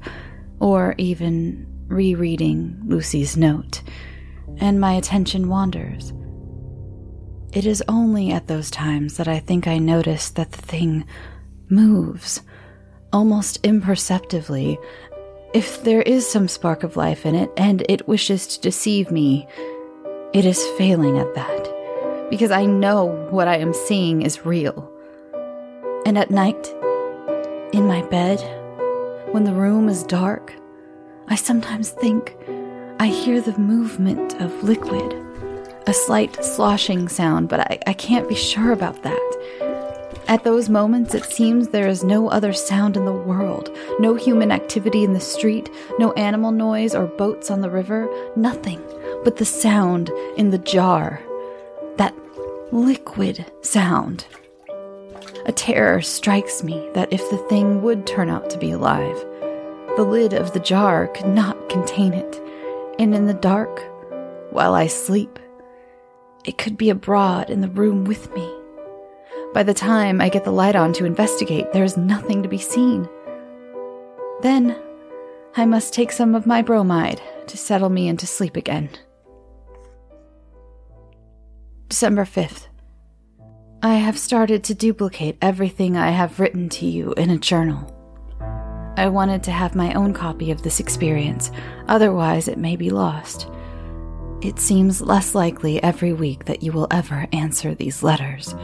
[0.58, 3.82] or even rereading Lucy's note,
[4.56, 6.14] and my attention wanders.
[7.52, 11.04] It is only at those times that I think I notice that the thing
[11.68, 12.40] moves,
[13.12, 14.78] almost imperceptibly,
[15.54, 19.46] if there is some spark of life in it and it wishes to deceive me,
[20.34, 24.92] it is failing at that, because I know what I am seeing is real.
[26.04, 26.74] And at night,
[27.72, 28.40] in my bed,
[29.32, 30.54] when the room is dark,
[31.28, 32.36] I sometimes think
[32.98, 35.14] I hear the movement of liquid,
[35.86, 39.67] a slight sloshing sound, but I, I can't be sure about that.
[40.28, 44.52] At those moments, it seems there is no other sound in the world, no human
[44.52, 48.06] activity in the street, no animal noise or boats on the river,
[48.36, 48.78] nothing
[49.24, 51.22] but the sound in the jar.
[51.96, 52.14] That
[52.70, 54.26] liquid sound.
[55.46, 59.16] A terror strikes me that if the thing would turn out to be alive,
[59.96, 62.38] the lid of the jar could not contain it,
[62.98, 63.82] and in the dark,
[64.52, 65.38] while I sleep,
[66.44, 68.57] it could be abroad in the room with me
[69.54, 72.58] by the time I get the light on to investigate, there is nothing to be
[72.58, 73.08] seen.
[74.42, 74.76] Then,
[75.56, 78.90] I must take some of my bromide to settle me into sleep again.
[81.88, 82.66] December 5th.
[83.82, 87.94] I have started to duplicate everything I have written to you in a journal.
[88.96, 91.50] I wanted to have my own copy of this experience,
[91.86, 93.48] otherwise, it may be lost.
[94.42, 98.54] It seems less likely every week that you will ever answer these letters.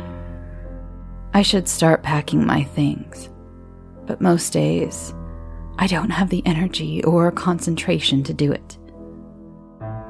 [1.36, 3.28] I should start packing my things.
[4.06, 5.12] But most days,
[5.80, 8.78] I don't have the energy or concentration to do it.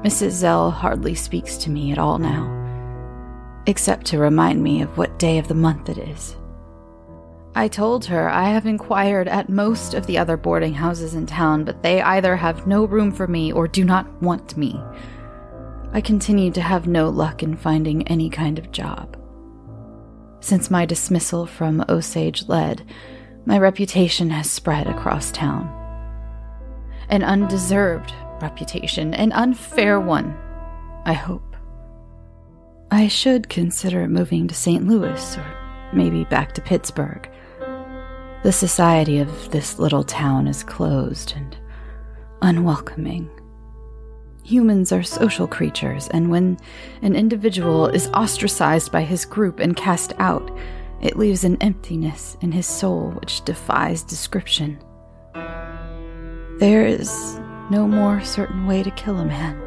[0.03, 0.29] Mrs.
[0.29, 2.45] Zell hardly speaks to me at all now,
[3.65, 6.35] except to remind me of what day of the month it is.
[7.55, 11.63] I told her I have inquired at most of the other boarding houses in town,
[11.63, 14.79] but they either have no room for me or do not want me.
[15.91, 19.17] I continue to have no luck in finding any kind of job.
[20.45, 22.87] Since my dismissal from Osage Lead,
[23.47, 25.67] my reputation has spread across town.
[27.09, 30.37] An undeserved reputation, an unfair one,
[31.03, 31.55] I hope.
[32.91, 34.87] I should consider moving to St.
[34.87, 37.27] Louis or maybe back to Pittsburgh.
[38.43, 41.57] The society of this little town is closed and
[42.43, 43.31] unwelcoming.
[44.45, 46.59] Humans are social creatures, and when
[47.01, 50.55] an individual is ostracized by his group and cast out,
[51.01, 54.77] it leaves an emptiness in his soul which defies description.
[56.59, 57.39] There is
[57.71, 59.59] no more certain way to kill a man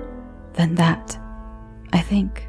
[0.53, 1.19] than that,
[1.93, 2.49] I think.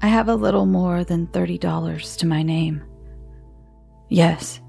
[0.00, 2.82] I have a little more than $30 to my name.
[4.08, 4.62] Yes,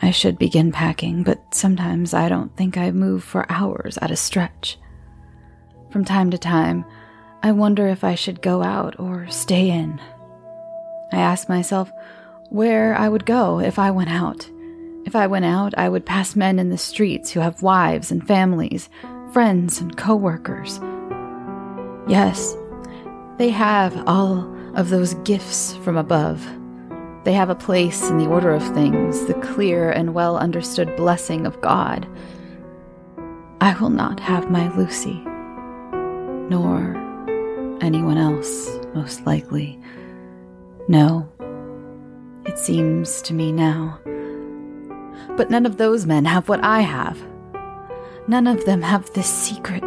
[0.00, 4.16] I should begin packing, but sometimes I don't think I move for hours at a
[4.16, 4.78] stretch.
[5.94, 6.84] From time to time,
[7.44, 10.00] I wonder if I should go out or stay in.
[11.12, 11.92] I ask myself
[12.48, 14.50] where I would go if I went out.
[15.06, 18.26] If I went out, I would pass men in the streets who have wives and
[18.26, 18.90] families,
[19.32, 20.80] friends and coworkers.
[22.08, 22.56] Yes,
[23.38, 26.44] they have all of those gifts from above.
[27.22, 31.46] They have a place in the order of things, the clear and well understood blessing
[31.46, 32.04] of God.
[33.60, 35.24] I will not have my Lucy,
[36.50, 36.96] nor
[37.80, 39.78] anyone else, most likely.
[40.88, 41.28] No,
[42.46, 43.98] it seems to me now.
[45.36, 47.20] But none of those men have what I have.
[48.28, 49.84] None of them have this secret.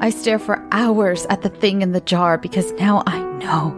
[0.00, 3.76] I stare for hours at the thing in the jar because now I know.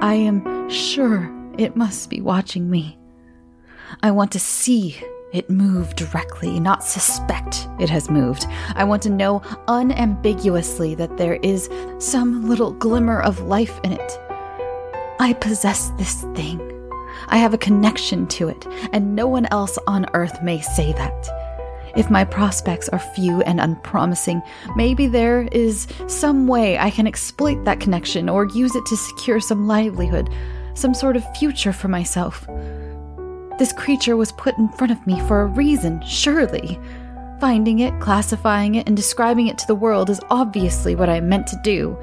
[0.00, 2.98] I am sure it must be watching me.
[4.02, 5.00] I want to see
[5.32, 8.46] it move directly, not suspect it has moved.
[8.74, 14.18] I want to know unambiguously that there is some little glimmer of life in it.
[15.18, 16.60] I possess this thing.
[17.28, 21.28] I have a connection to it, and no one else on earth may say that.
[21.96, 24.42] If my prospects are few and unpromising,
[24.76, 29.40] maybe there is some way I can exploit that connection or use it to secure
[29.40, 30.30] some livelihood,
[30.74, 32.46] some sort of future for myself.
[33.62, 36.80] This creature was put in front of me for a reason, surely.
[37.38, 41.46] Finding it, classifying it, and describing it to the world is obviously what I meant
[41.46, 41.96] to do.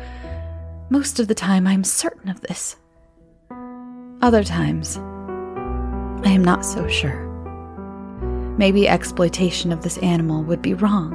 [0.90, 2.78] Most of the time, I am certain of this.
[4.22, 5.00] Other times,
[6.26, 7.28] I am not so sure.
[8.58, 11.14] Maybe exploitation of this animal would be wrong.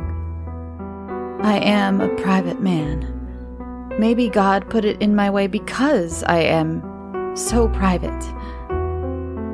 [1.43, 3.97] I am a private man.
[3.99, 8.13] Maybe God put it in my way because I am so private.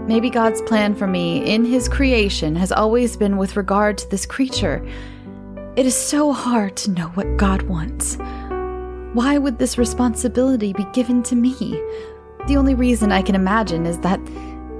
[0.06, 4.26] Maybe God's plan for me in His creation has always been with regard to this
[4.26, 4.84] creature.
[5.76, 8.16] It is so hard to know what God wants.
[9.12, 11.54] Why would this responsibility be given to me?
[12.46, 14.20] The only reason I can imagine is that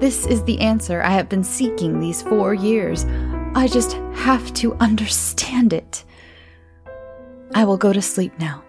[0.01, 3.05] this is the answer I have been seeking these four years.
[3.55, 6.05] I just have to understand it.
[7.55, 8.63] I will go to sleep now.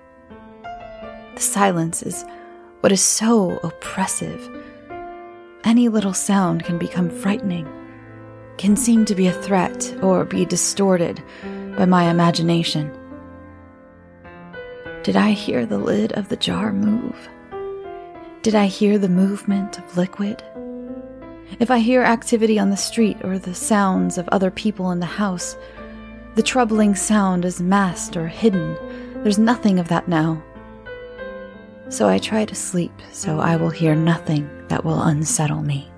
[1.36, 2.26] The silence is
[2.82, 4.50] what is so oppressive.
[5.64, 7.68] Any little sound can become frightening,
[8.58, 11.22] can seem to be a threat or be distorted
[11.78, 12.92] by my imagination.
[15.04, 17.30] Did I hear the lid of the jar move?
[18.42, 20.44] Did I hear the movement of liquid?
[21.60, 25.06] If I hear activity on the street or the sounds of other people in the
[25.06, 25.56] house,
[26.34, 28.76] the troubling sound is masked or hidden.
[29.22, 30.42] There's nothing of that now.
[31.92, 35.92] So I try to sleep so I will hear nothing that will unsettle me.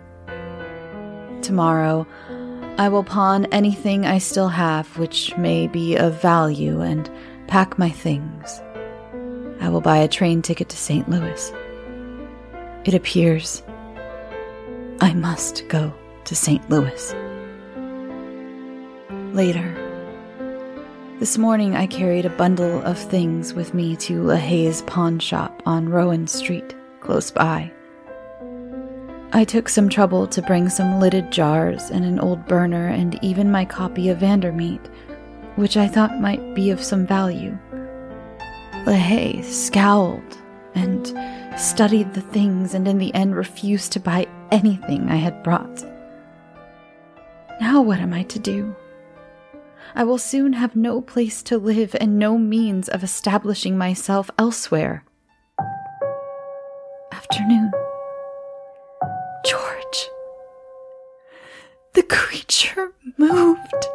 [1.44, 2.08] Tomorrow,
[2.80, 7.12] I will pawn anything I still have which may be of value and
[7.48, 8.60] pack my things.
[9.62, 11.08] I will buy a train ticket to St.
[11.08, 11.54] Louis.
[12.86, 13.62] It appears
[15.00, 16.68] I must go to St.
[16.72, 17.14] Louis.
[19.32, 19.83] Later,
[21.24, 25.88] this morning I carried a bundle of things with me to LaHaye's pawn shop on
[25.88, 27.72] Rowan Street, close by.
[29.32, 33.50] I took some trouble to bring some lidded jars and an old burner and even
[33.50, 34.86] my copy of Vandermeet,
[35.56, 37.58] which I thought might be of some value.
[38.84, 40.38] LaHaye scowled
[40.76, 41.08] and
[41.58, 45.86] studied the things and in the end refused to buy anything I had brought.
[47.62, 48.76] Now what am I to do?
[49.96, 55.06] I will soon have no place to live and no means of establishing myself elsewhere.
[57.12, 57.72] Afternoon.
[59.46, 60.10] George.
[61.94, 63.86] The creature moved.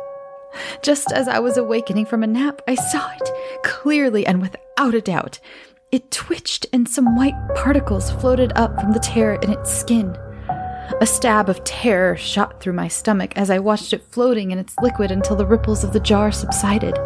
[0.83, 3.31] Just as I was awakening from a nap, I saw it
[3.65, 5.41] clearly and without a doubt.
[5.91, 10.17] It twitched, and some white particles floated up from the tear in its skin.
[11.01, 14.74] A stab of terror shot through my stomach as I watched it floating in its
[14.80, 16.99] liquid until the ripples of the jar subsided.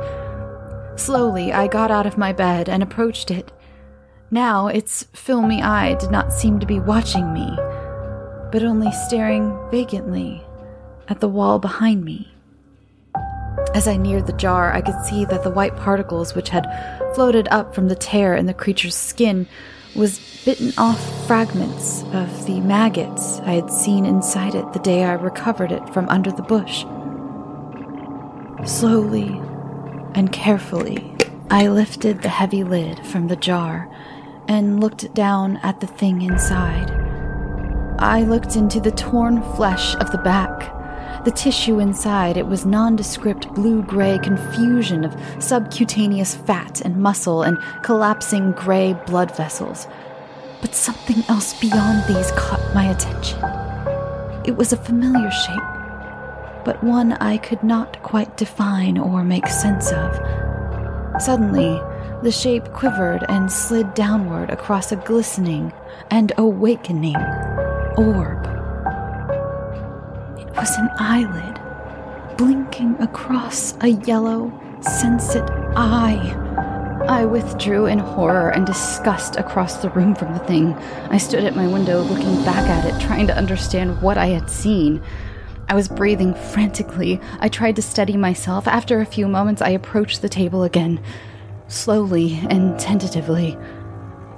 [0.96, 3.52] Slowly, I got out of my bed and approached it.
[4.30, 7.50] Now, its filmy eye did not seem to be watching me,
[8.50, 10.42] but only staring vacantly
[11.08, 12.32] at the wall behind me.
[13.74, 16.66] As I neared the jar, I could see that the white particles which had
[17.14, 19.46] floated up from the tear in the creature's skin
[19.94, 25.12] was bitten off fragments of the maggots I had seen inside it the day I
[25.12, 26.84] recovered it from under the bush.
[28.64, 29.40] Slowly
[30.14, 31.14] and carefully,
[31.50, 33.88] I lifted the heavy lid from the jar
[34.48, 36.90] and looked down at the thing inside.
[37.98, 40.51] I looked into the torn flesh of the back
[41.24, 47.58] The tissue inside, it was nondescript blue gray confusion of subcutaneous fat and muscle and
[47.84, 49.86] collapsing gray blood vessels.
[50.60, 53.38] But something else beyond these caught my attention.
[54.44, 59.92] It was a familiar shape, but one I could not quite define or make sense
[59.92, 60.16] of.
[61.22, 61.80] Suddenly,
[62.24, 65.72] the shape quivered and slid downward across a glistening
[66.10, 67.14] and awakening
[67.96, 68.51] orb.
[70.56, 76.38] Was an eyelid, blinking across a yellow, sensate eye.
[77.08, 80.74] I withdrew in horror and disgust across the room from the thing.
[81.10, 84.48] I stood at my window looking back at it, trying to understand what I had
[84.48, 85.02] seen.
[85.68, 87.20] I was breathing frantically.
[87.40, 88.68] I tried to steady myself.
[88.68, 91.02] After a few moments, I approached the table again,
[91.66, 93.56] slowly and tentatively.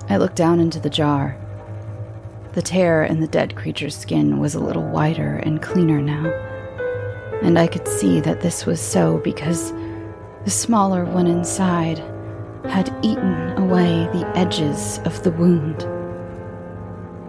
[0.09, 1.37] I looked down into the jar.
[2.55, 6.27] The tear in the dead creature's skin was a little wider and cleaner now.
[7.43, 9.73] And I could see that this was so because
[10.45, 11.99] the smaller one inside
[12.67, 15.83] had eaten away the edges of the wound.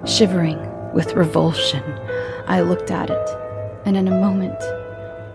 [0.07, 0.59] Shivering
[0.93, 1.81] with revulsion,
[2.45, 3.29] I looked at it,
[3.83, 4.61] and in a moment,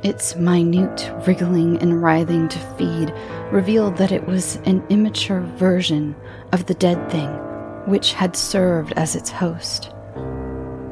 [0.05, 3.13] its minute wriggling and writhing to feed
[3.51, 6.15] revealed that it was an immature version
[6.53, 7.50] of the dead thing
[7.87, 9.93] which had served as its host.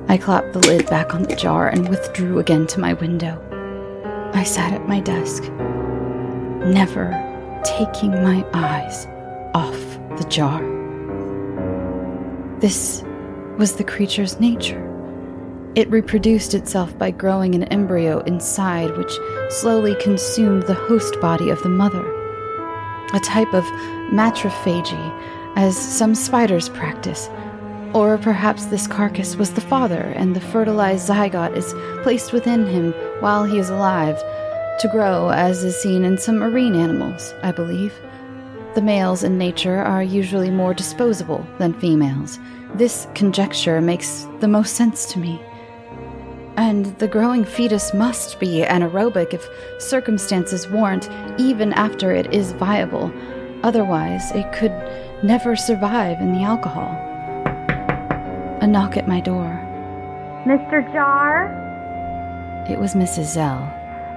[0.09, 3.41] I clapped the lid back on the jar and withdrew again to my window.
[4.35, 5.43] I sat at my desk,
[6.65, 7.11] never
[7.65, 9.07] taking my eyes
[9.55, 9.79] off
[10.19, 10.61] the jar.
[12.61, 13.03] This
[13.59, 14.85] was the creature's nature.
[15.75, 19.13] It reproduced itself by growing an embryo inside, which
[19.51, 22.05] slowly consumed the host body of the mother.
[23.15, 23.65] A type of
[24.11, 27.29] matriphagy, as some spiders practice.
[27.93, 32.93] Or perhaps this carcass was the father, and the fertilized zygote is placed within him
[33.21, 34.17] while he is alive,
[34.79, 37.93] to grow as is seen in some marine animals, I believe.
[38.77, 42.39] The males in nature are usually more disposable than females.
[42.75, 45.43] This conjecture makes the most sense to me.
[46.57, 49.49] And the growing fetus must be anaerobic if
[49.81, 53.13] circumstances warrant, even after it is viable.
[53.65, 54.73] Otherwise, it could
[55.23, 56.91] never survive in the alcohol.
[58.61, 59.65] A knock at my door.
[60.47, 60.83] Mr.
[60.93, 61.47] Jar?
[62.69, 63.25] It was Mrs.
[63.25, 63.75] Zell.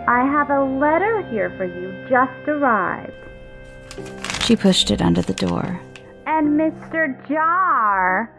[0.07, 3.13] I have a letter here for you, just arrived.
[4.43, 5.79] She pushed it under the door.
[6.25, 7.15] And Mr.
[7.27, 8.33] Jar,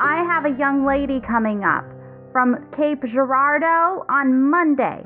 [0.00, 1.84] I have a young lady coming up
[2.32, 5.04] from Cape Girardeau on Monday.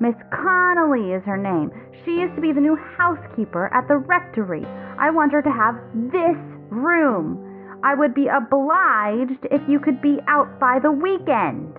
[0.00, 1.72] Miss Connolly is her name.
[2.04, 4.64] She used to be the new housekeeper at the rectory.
[4.98, 5.74] I want her to have
[6.12, 6.36] this
[6.70, 7.44] room.
[7.82, 11.74] I would be obliged if you could be out by the weekend.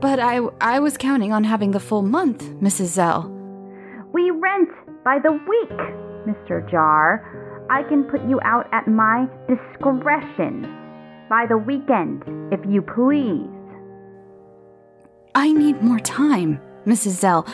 [0.00, 2.86] But I, I was counting on having the full month, Mrs.
[2.86, 3.32] Zell.
[4.12, 4.68] We rent
[5.04, 5.78] by the week,
[6.26, 6.68] Mr.
[6.70, 7.66] Jar.
[7.70, 10.62] I can put you out at my discretion.
[11.28, 12.22] By the weekend,
[12.52, 13.50] if you please.
[15.34, 17.20] I need more time, Mrs.
[17.20, 17.46] Zell.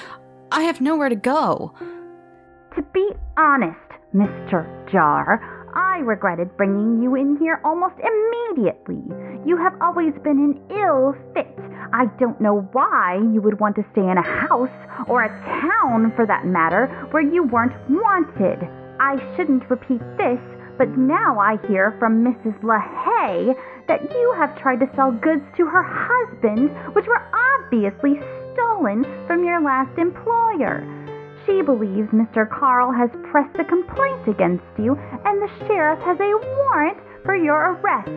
[0.52, 1.72] I have nowhere to go.
[2.76, 3.78] To be honest,
[4.14, 4.68] Mr.
[4.92, 5.40] Jar,
[5.74, 9.00] I regretted bringing you in here almost immediately.
[9.46, 11.56] You have always been an ill fit.
[11.94, 16.12] I don't know why you would want to stay in a house, or a town
[16.14, 18.60] for that matter, where you weren't wanted.
[19.00, 20.40] I shouldn't repeat this,
[20.76, 22.60] but now I hear from Mrs.
[22.60, 23.54] LaHaye
[23.88, 28.20] that you have tried to sell goods to her husband, which were obviously
[28.82, 30.82] stolen from your last employer.
[31.46, 32.48] She believes Mr.
[32.48, 37.74] Carl has pressed a complaint against you, and the sheriff has a warrant for your
[37.74, 38.10] arrest,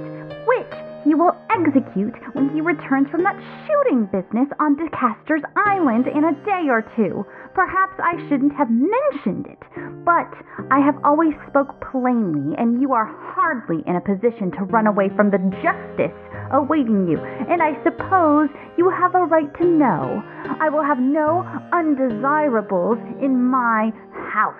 [0.47, 6.25] which he will execute when he returns from that shooting business on DeCaster's Island in
[6.25, 7.23] a day or two.
[7.53, 9.61] Perhaps I shouldn't have mentioned it,
[10.03, 10.33] but
[10.71, 15.09] I have always spoke plainly, and you are hardly in a position to run away
[15.15, 16.17] from the justice
[16.51, 20.23] awaiting you, and I suppose you have a right to know.
[20.59, 23.91] I will have no undesirables in my
[24.33, 24.55] house.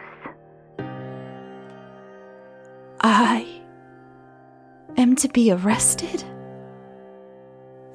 [3.01, 3.61] I
[4.97, 6.23] am to be arrested?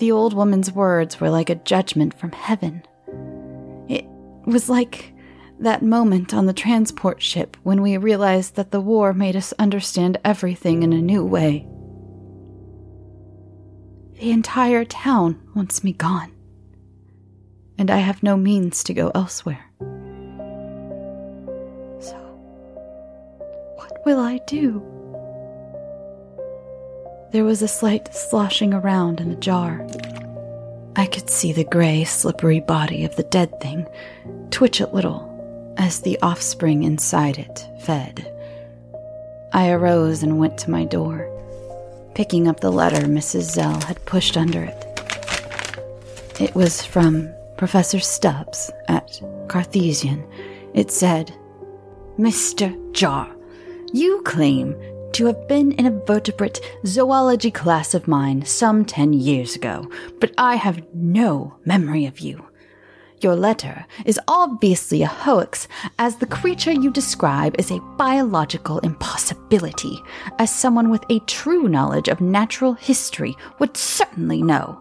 [0.00, 2.82] The old woman's words were like a judgment from heaven.
[3.86, 4.06] It
[4.46, 5.12] was like
[5.58, 10.16] that moment on the transport ship when we realized that the war made us understand
[10.24, 11.68] everything in a new way.
[14.18, 16.32] The entire town wants me gone,
[17.76, 19.70] and I have no means to go elsewhere.
[21.98, 22.16] So,
[23.76, 24.99] what will I do?
[27.32, 29.86] There was a slight sloshing around in the jar.
[30.96, 33.86] I could see the gray, slippery body of the dead thing
[34.50, 38.26] twitch a little as the offspring inside it fed.
[39.52, 41.30] I arose and went to my door,
[42.16, 43.42] picking up the letter Mrs.
[43.42, 44.86] Zell had pushed under it.
[46.40, 50.26] It was from Professor Stubbs at Cartesian.
[50.74, 51.32] It said,
[52.18, 52.74] Mr.
[52.92, 53.30] Jar,
[53.92, 54.74] you claim
[55.12, 59.90] to have been in a vertebrate zoology class of mine some ten years ago,
[60.20, 62.46] but I have no memory of you.
[63.20, 70.00] Your letter is obviously a hoax, as the creature you describe is a biological impossibility,
[70.38, 74.80] as someone with a true knowledge of natural history would certainly know.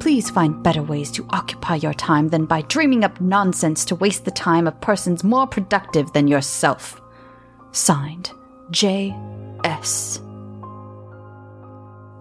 [0.00, 4.24] Please find better ways to occupy your time than by dreaming up nonsense to waste
[4.24, 7.00] the time of persons more productive than yourself.
[7.70, 8.32] Signed,
[8.70, 9.16] J.
[9.64, 10.20] S.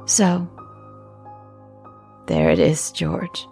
[0.06, 0.50] So,
[2.28, 3.48] there it is, George.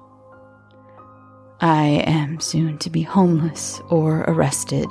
[1.61, 4.87] I am soon to be homeless or arrested,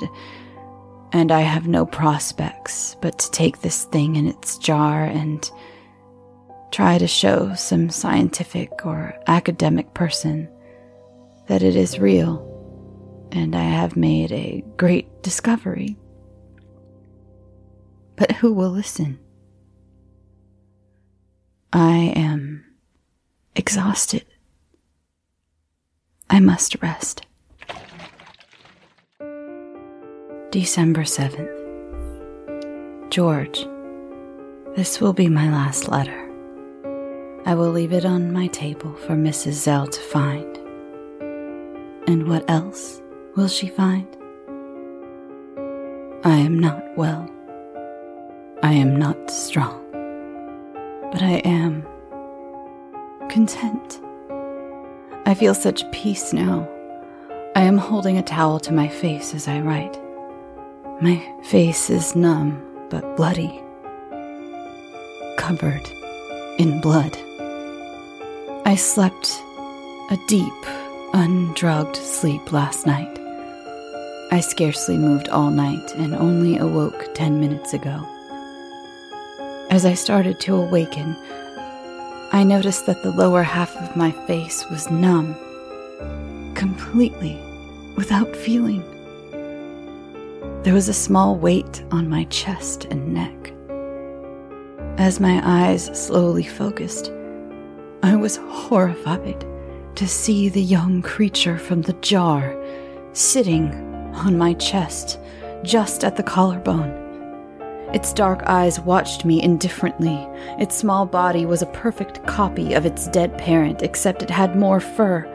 [1.11, 5.49] and I have no prospects but to take this thing in its jar and
[6.71, 10.47] try to show some scientific or academic person
[11.47, 12.49] that it is real
[13.31, 15.97] and I have made a great discovery.
[18.19, 19.17] But who will listen?
[21.71, 22.65] I am
[23.55, 24.25] exhausted.
[26.29, 27.25] I must rest.
[30.51, 31.49] December 7th.
[33.09, 33.65] George,
[34.75, 36.29] this will be my last letter.
[37.45, 39.53] I will leave it on my table for Mrs.
[39.53, 40.57] Zell to find.
[42.05, 43.01] And what else
[43.37, 44.07] will she find?
[46.25, 47.29] I am not well.
[48.61, 49.79] I am not strong.
[51.11, 51.87] But I am
[53.29, 54.01] content.
[55.25, 56.67] I feel such peace now.
[57.55, 59.97] I am holding a towel to my face as I write.
[61.01, 63.63] My face is numb but bloody,
[65.37, 65.87] covered
[66.57, 67.15] in blood.
[68.65, 69.41] I slept
[70.11, 70.65] a deep,
[71.13, 73.17] undrugged sleep last night.
[74.31, 78.05] I scarcely moved all night and only awoke ten minutes ago.
[79.69, 81.15] As I started to awaken,
[82.31, 85.35] I noticed that the lower half of my face was numb,
[86.55, 87.39] completely,
[87.95, 88.83] without feeling.
[90.63, 93.53] There was a small weight on my chest and neck.
[94.97, 97.11] As my eyes slowly focused,
[98.01, 99.45] I was horrified
[99.93, 102.59] to see the young creature from the jar
[103.13, 103.71] sitting
[104.15, 105.19] on my chest,
[105.61, 106.98] just at the collarbone.
[107.91, 110.27] Its dark eyes watched me indifferently.
[110.59, 114.79] Its small body was a perfect copy of its dead parent, except it had more
[114.79, 115.25] fur.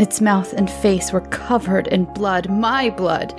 [0.00, 3.38] Its mouth and face were covered in blood, my blood.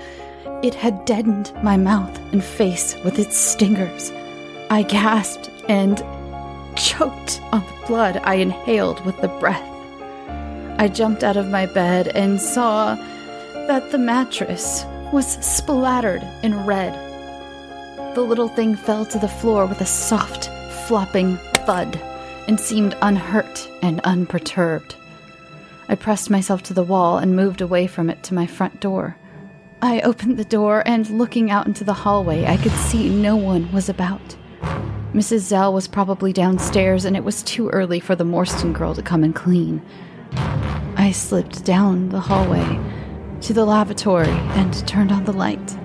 [0.64, 4.12] It had deadened my mouth and face with its stingers.
[4.70, 5.98] I gasped and
[6.78, 9.70] choked on the blood I inhaled with the breath.
[10.80, 12.95] I jumped out of my bed and saw
[13.68, 17.07] that the mattress was splattered in red
[18.18, 20.49] the little thing fell to the floor with a soft,
[20.88, 21.38] flopping
[21.68, 22.01] thud
[22.47, 24.95] and seemed unhurt and unperturbed.
[25.88, 29.18] I pressed myself to the wall and moved away from it to my front door.
[29.84, 33.72] I opened the door and, looking out into the hallway, I could see no one
[33.72, 34.36] was about.
[35.13, 35.41] Mrs.
[35.41, 39.24] Zell was probably downstairs, and it was too early for the Morstan girl to come
[39.24, 39.80] and clean.
[40.95, 42.80] I slipped down the hallway
[43.41, 45.78] to the lavatory and turned on the light.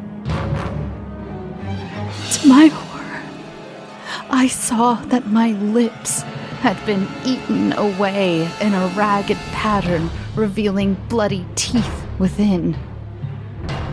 [2.44, 3.22] My horror,
[4.28, 6.22] I saw that my lips
[6.62, 12.76] had been eaten away in a ragged pattern, revealing bloody teeth within.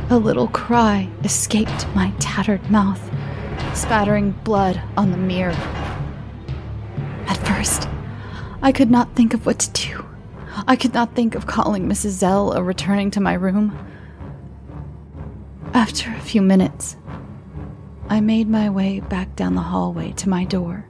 [0.09, 3.11] A little cry escaped my tattered mouth,
[3.75, 5.51] spattering blood on the mirror.
[7.27, 7.87] At first,
[8.63, 10.05] I could not think of what to do.
[10.67, 12.09] I could not think of calling Mrs.
[12.09, 13.77] Zell or returning to my room.
[15.75, 16.95] After a few minutes,
[18.11, 20.87] I made my way back down the hallway to my door.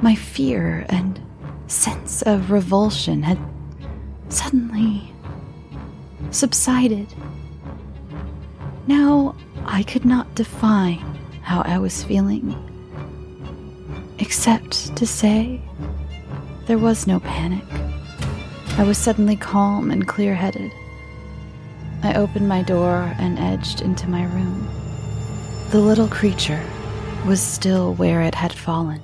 [0.00, 1.20] My fear and
[1.68, 3.38] sense of revulsion had
[4.28, 5.14] suddenly
[6.32, 7.06] subsided.
[8.88, 10.98] Now I could not define
[11.42, 12.56] how I was feeling,
[14.18, 15.60] except to say
[16.66, 17.64] there was no panic.
[18.76, 20.72] I was suddenly calm and clear headed.
[22.02, 24.81] I opened my door and edged into my room.
[25.72, 26.62] The little creature
[27.26, 29.00] was still where it had fallen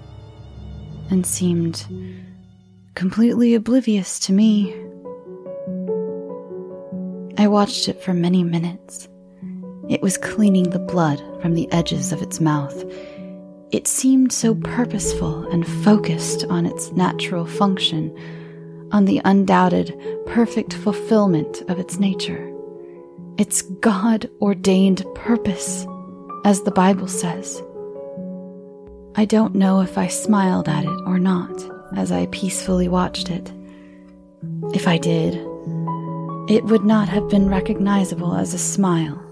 [1.08, 1.86] and seemed
[2.94, 4.74] completely oblivious to me.
[7.38, 9.08] I watched it for many minutes.
[9.88, 12.84] It was cleaning the blood from the edges of its mouth.
[13.72, 18.14] It seemed so purposeful and focused on its natural function,
[18.92, 22.54] on the undoubted, perfect fulfillment of its nature,
[23.38, 25.86] its God ordained purpose,
[26.44, 27.62] as the Bible says.
[29.14, 31.50] I don't know if I smiled at it or not
[31.96, 33.52] as I peacefully watched it.
[34.74, 35.34] If I did,
[36.48, 39.24] it would not have been recognizable as a smile.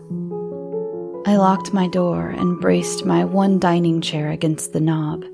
[1.27, 5.25] I locked my door and braced my one dining chair against the knob.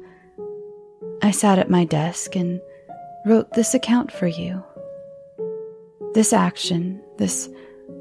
[1.23, 2.61] I sat at my desk and
[3.27, 4.62] wrote this account for you.
[6.14, 7.49] This action, this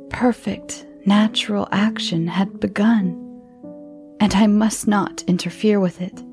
[0.09, 3.20] perfect, natural action had begun,
[4.21, 6.23] and I must not interfere with it.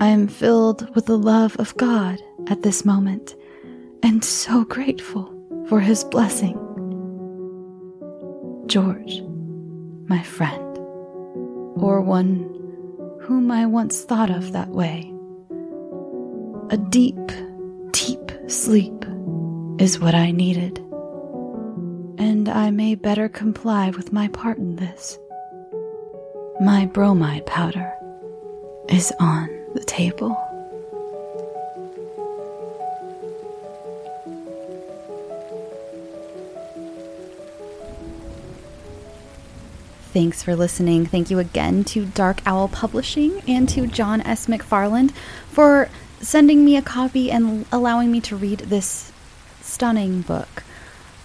[0.00, 2.18] I am filled with the love of God
[2.48, 3.36] at this moment,
[4.02, 5.30] and so grateful
[5.68, 6.58] for his blessing.
[8.66, 9.20] George,
[10.08, 10.78] my friend,
[11.76, 12.48] or one
[13.20, 15.12] whom I once thought of that way.
[16.70, 17.20] A deep,
[17.92, 19.04] deep sleep
[19.78, 20.78] is what I needed,
[22.18, 25.18] and I may better comply with my part in this.
[26.64, 27.92] My bromide powder
[28.88, 30.36] is on the table.
[40.12, 41.04] Thanks for listening.
[41.04, 44.46] Thank you again to Dark Owl Publishing and to John S.
[44.46, 45.10] McFarland
[45.48, 45.90] for
[46.20, 49.10] sending me a copy and allowing me to read this
[49.62, 50.62] stunning book.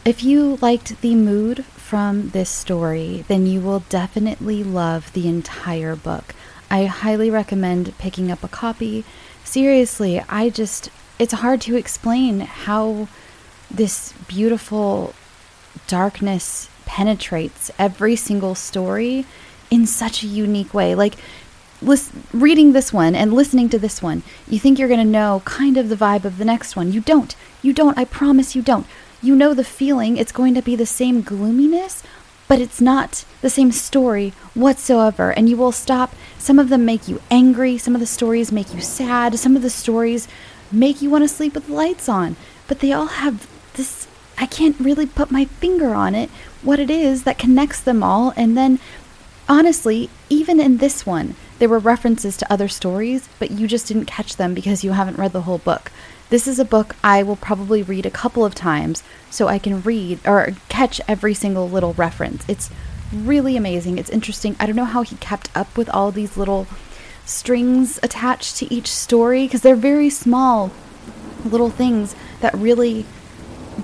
[0.07, 5.97] If you liked the mood from this story, then you will definitely love the entire
[5.97, 6.33] book.
[6.71, 9.03] I highly recommend picking up a copy.
[9.43, 10.89] Seriously, I just,
[11.19, 13.09] it's hard to explain how
[13.69, 15.13] this beautiful
[15.87, 19.25] darkness penetrates every single story
[19.69, 20.95] in such a unique way.
[20.95, 21.15] Like,
[22.31, 25.75] reading this one and listening to this one, you think you're going to know kind
[25.75, 26.93] of the vibe of the next one.
[26.93, 27.35] You don't.
[27.61, 27.97] You don't.
[27.97, 28.87] I promise you don't.
[29.21, 30.17] You know the feeling.
[30.17, 32.03] It's going to be the same gloominess,
[32.47, 35.31] but it's not the same story whatsoever.
[35.31, 36.15] And you will stop.
[36.37, 37.77] Some of them make you angry.
[37.77, 39.37] Some of the stories make you sad.
[39.39, 40.27] Some of the stories
[40.71, 42.35] make you want to sleep with the lights on.
[42.67, 44.07] But they all have this
[44.37, 46.29] I can't really put my finger on it,
[46.61, 48.33] what it is that connects them all.
[48.35, 48.79] And then,
[49.49, 54.05] honestly, even in this one, there were references to other stories, but you just didn't
[54.05, 55.91] catch them because you haven't read the whole book.
[56.29, 59.81] This is a book I will probably read a couple of times so I can
[59.81, 62.43] read or catch every single little reference.
[62.49, 62.69] It's
[63.13, 63.97] really amazing.
[63.97, 64.55] It's interesting.
[64.59, 66.67] I don't know how he kept up with all these little
[67.25, 70.71] strings attached to each story because they're very small
[71.45, 73.05] little things that really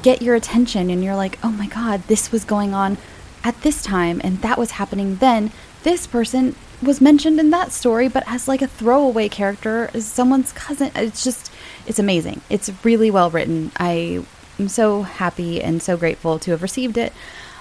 [0.01, 2.97] get your attention and you're like, oh my God, this was going on
[3.43, 5.51] at this time and that was happening then.
[5.83, 10.51] This person was mentioned in that story, but as like a throwaway character, as someone's
[10.51, 10.91] cousin.
[10.95, 11.52] It's just,
[11.87, 12.41] it's amazing.
[12.49, 13.71] It's really well written.
[13.77, 14.25] I
[14.59, 17.13] am so happy and so grateful to have received it.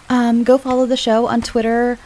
[0.08, 1.98] Um, go follow the show on Twitter,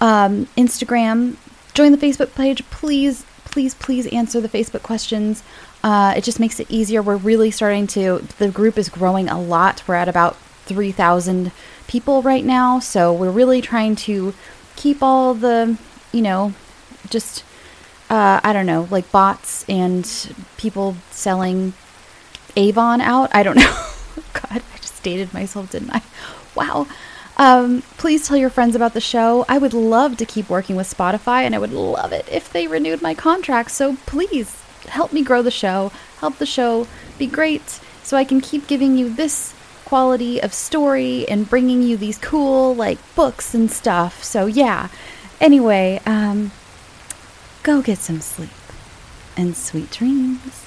[0.00, 1.36] um, Instagram,
[1.74, 2.64] join the Facebook page.
[2.70, 5.42] Please, please, please answer the Facebook questions.
[5.82, 7.02] Uh, it just makes it easier.
[7.02, 9.82] We're really starting to, the group is growing a lot.
[9.86, 11.52] We're at about 3,000
[11.86, 12.78] people right now.
[12.78, 14.34] So we're really trying to
[14.76, 15.76] keep all the,
[16.12, 16.54] you know,
[17.10, 17.44] just,
[18.12, 20.06] uh, I don't know, like bots and
[20.58, 21.72] people selling
[22.56, 23.34] Avon out.
[23.34, 23.86] I don't know.
[24.34, 26.02] God, I just dated myself, didn't I?
[26.54, 26.86] Wow.
[27.38, 29.46] Um, please tell your friends about the show.
[29.48, 32.66] I would love to keep working with Spotify and I would love it if they
[32.66, 33.70] renewed my contract.
[33.70, 36.86] So please help me grow the show, help the show
[37.18, 39.54] be great so I can keep giving you this
[39.86, 44.22] quality of story and bringing you these cool like books and stuff.
[44.22, 44.88] So yeah.
[45.40, 46.52] Anyway, um
[47.62, 48.50] go get some sleep
[49.36, 50.61] and sweet dreams.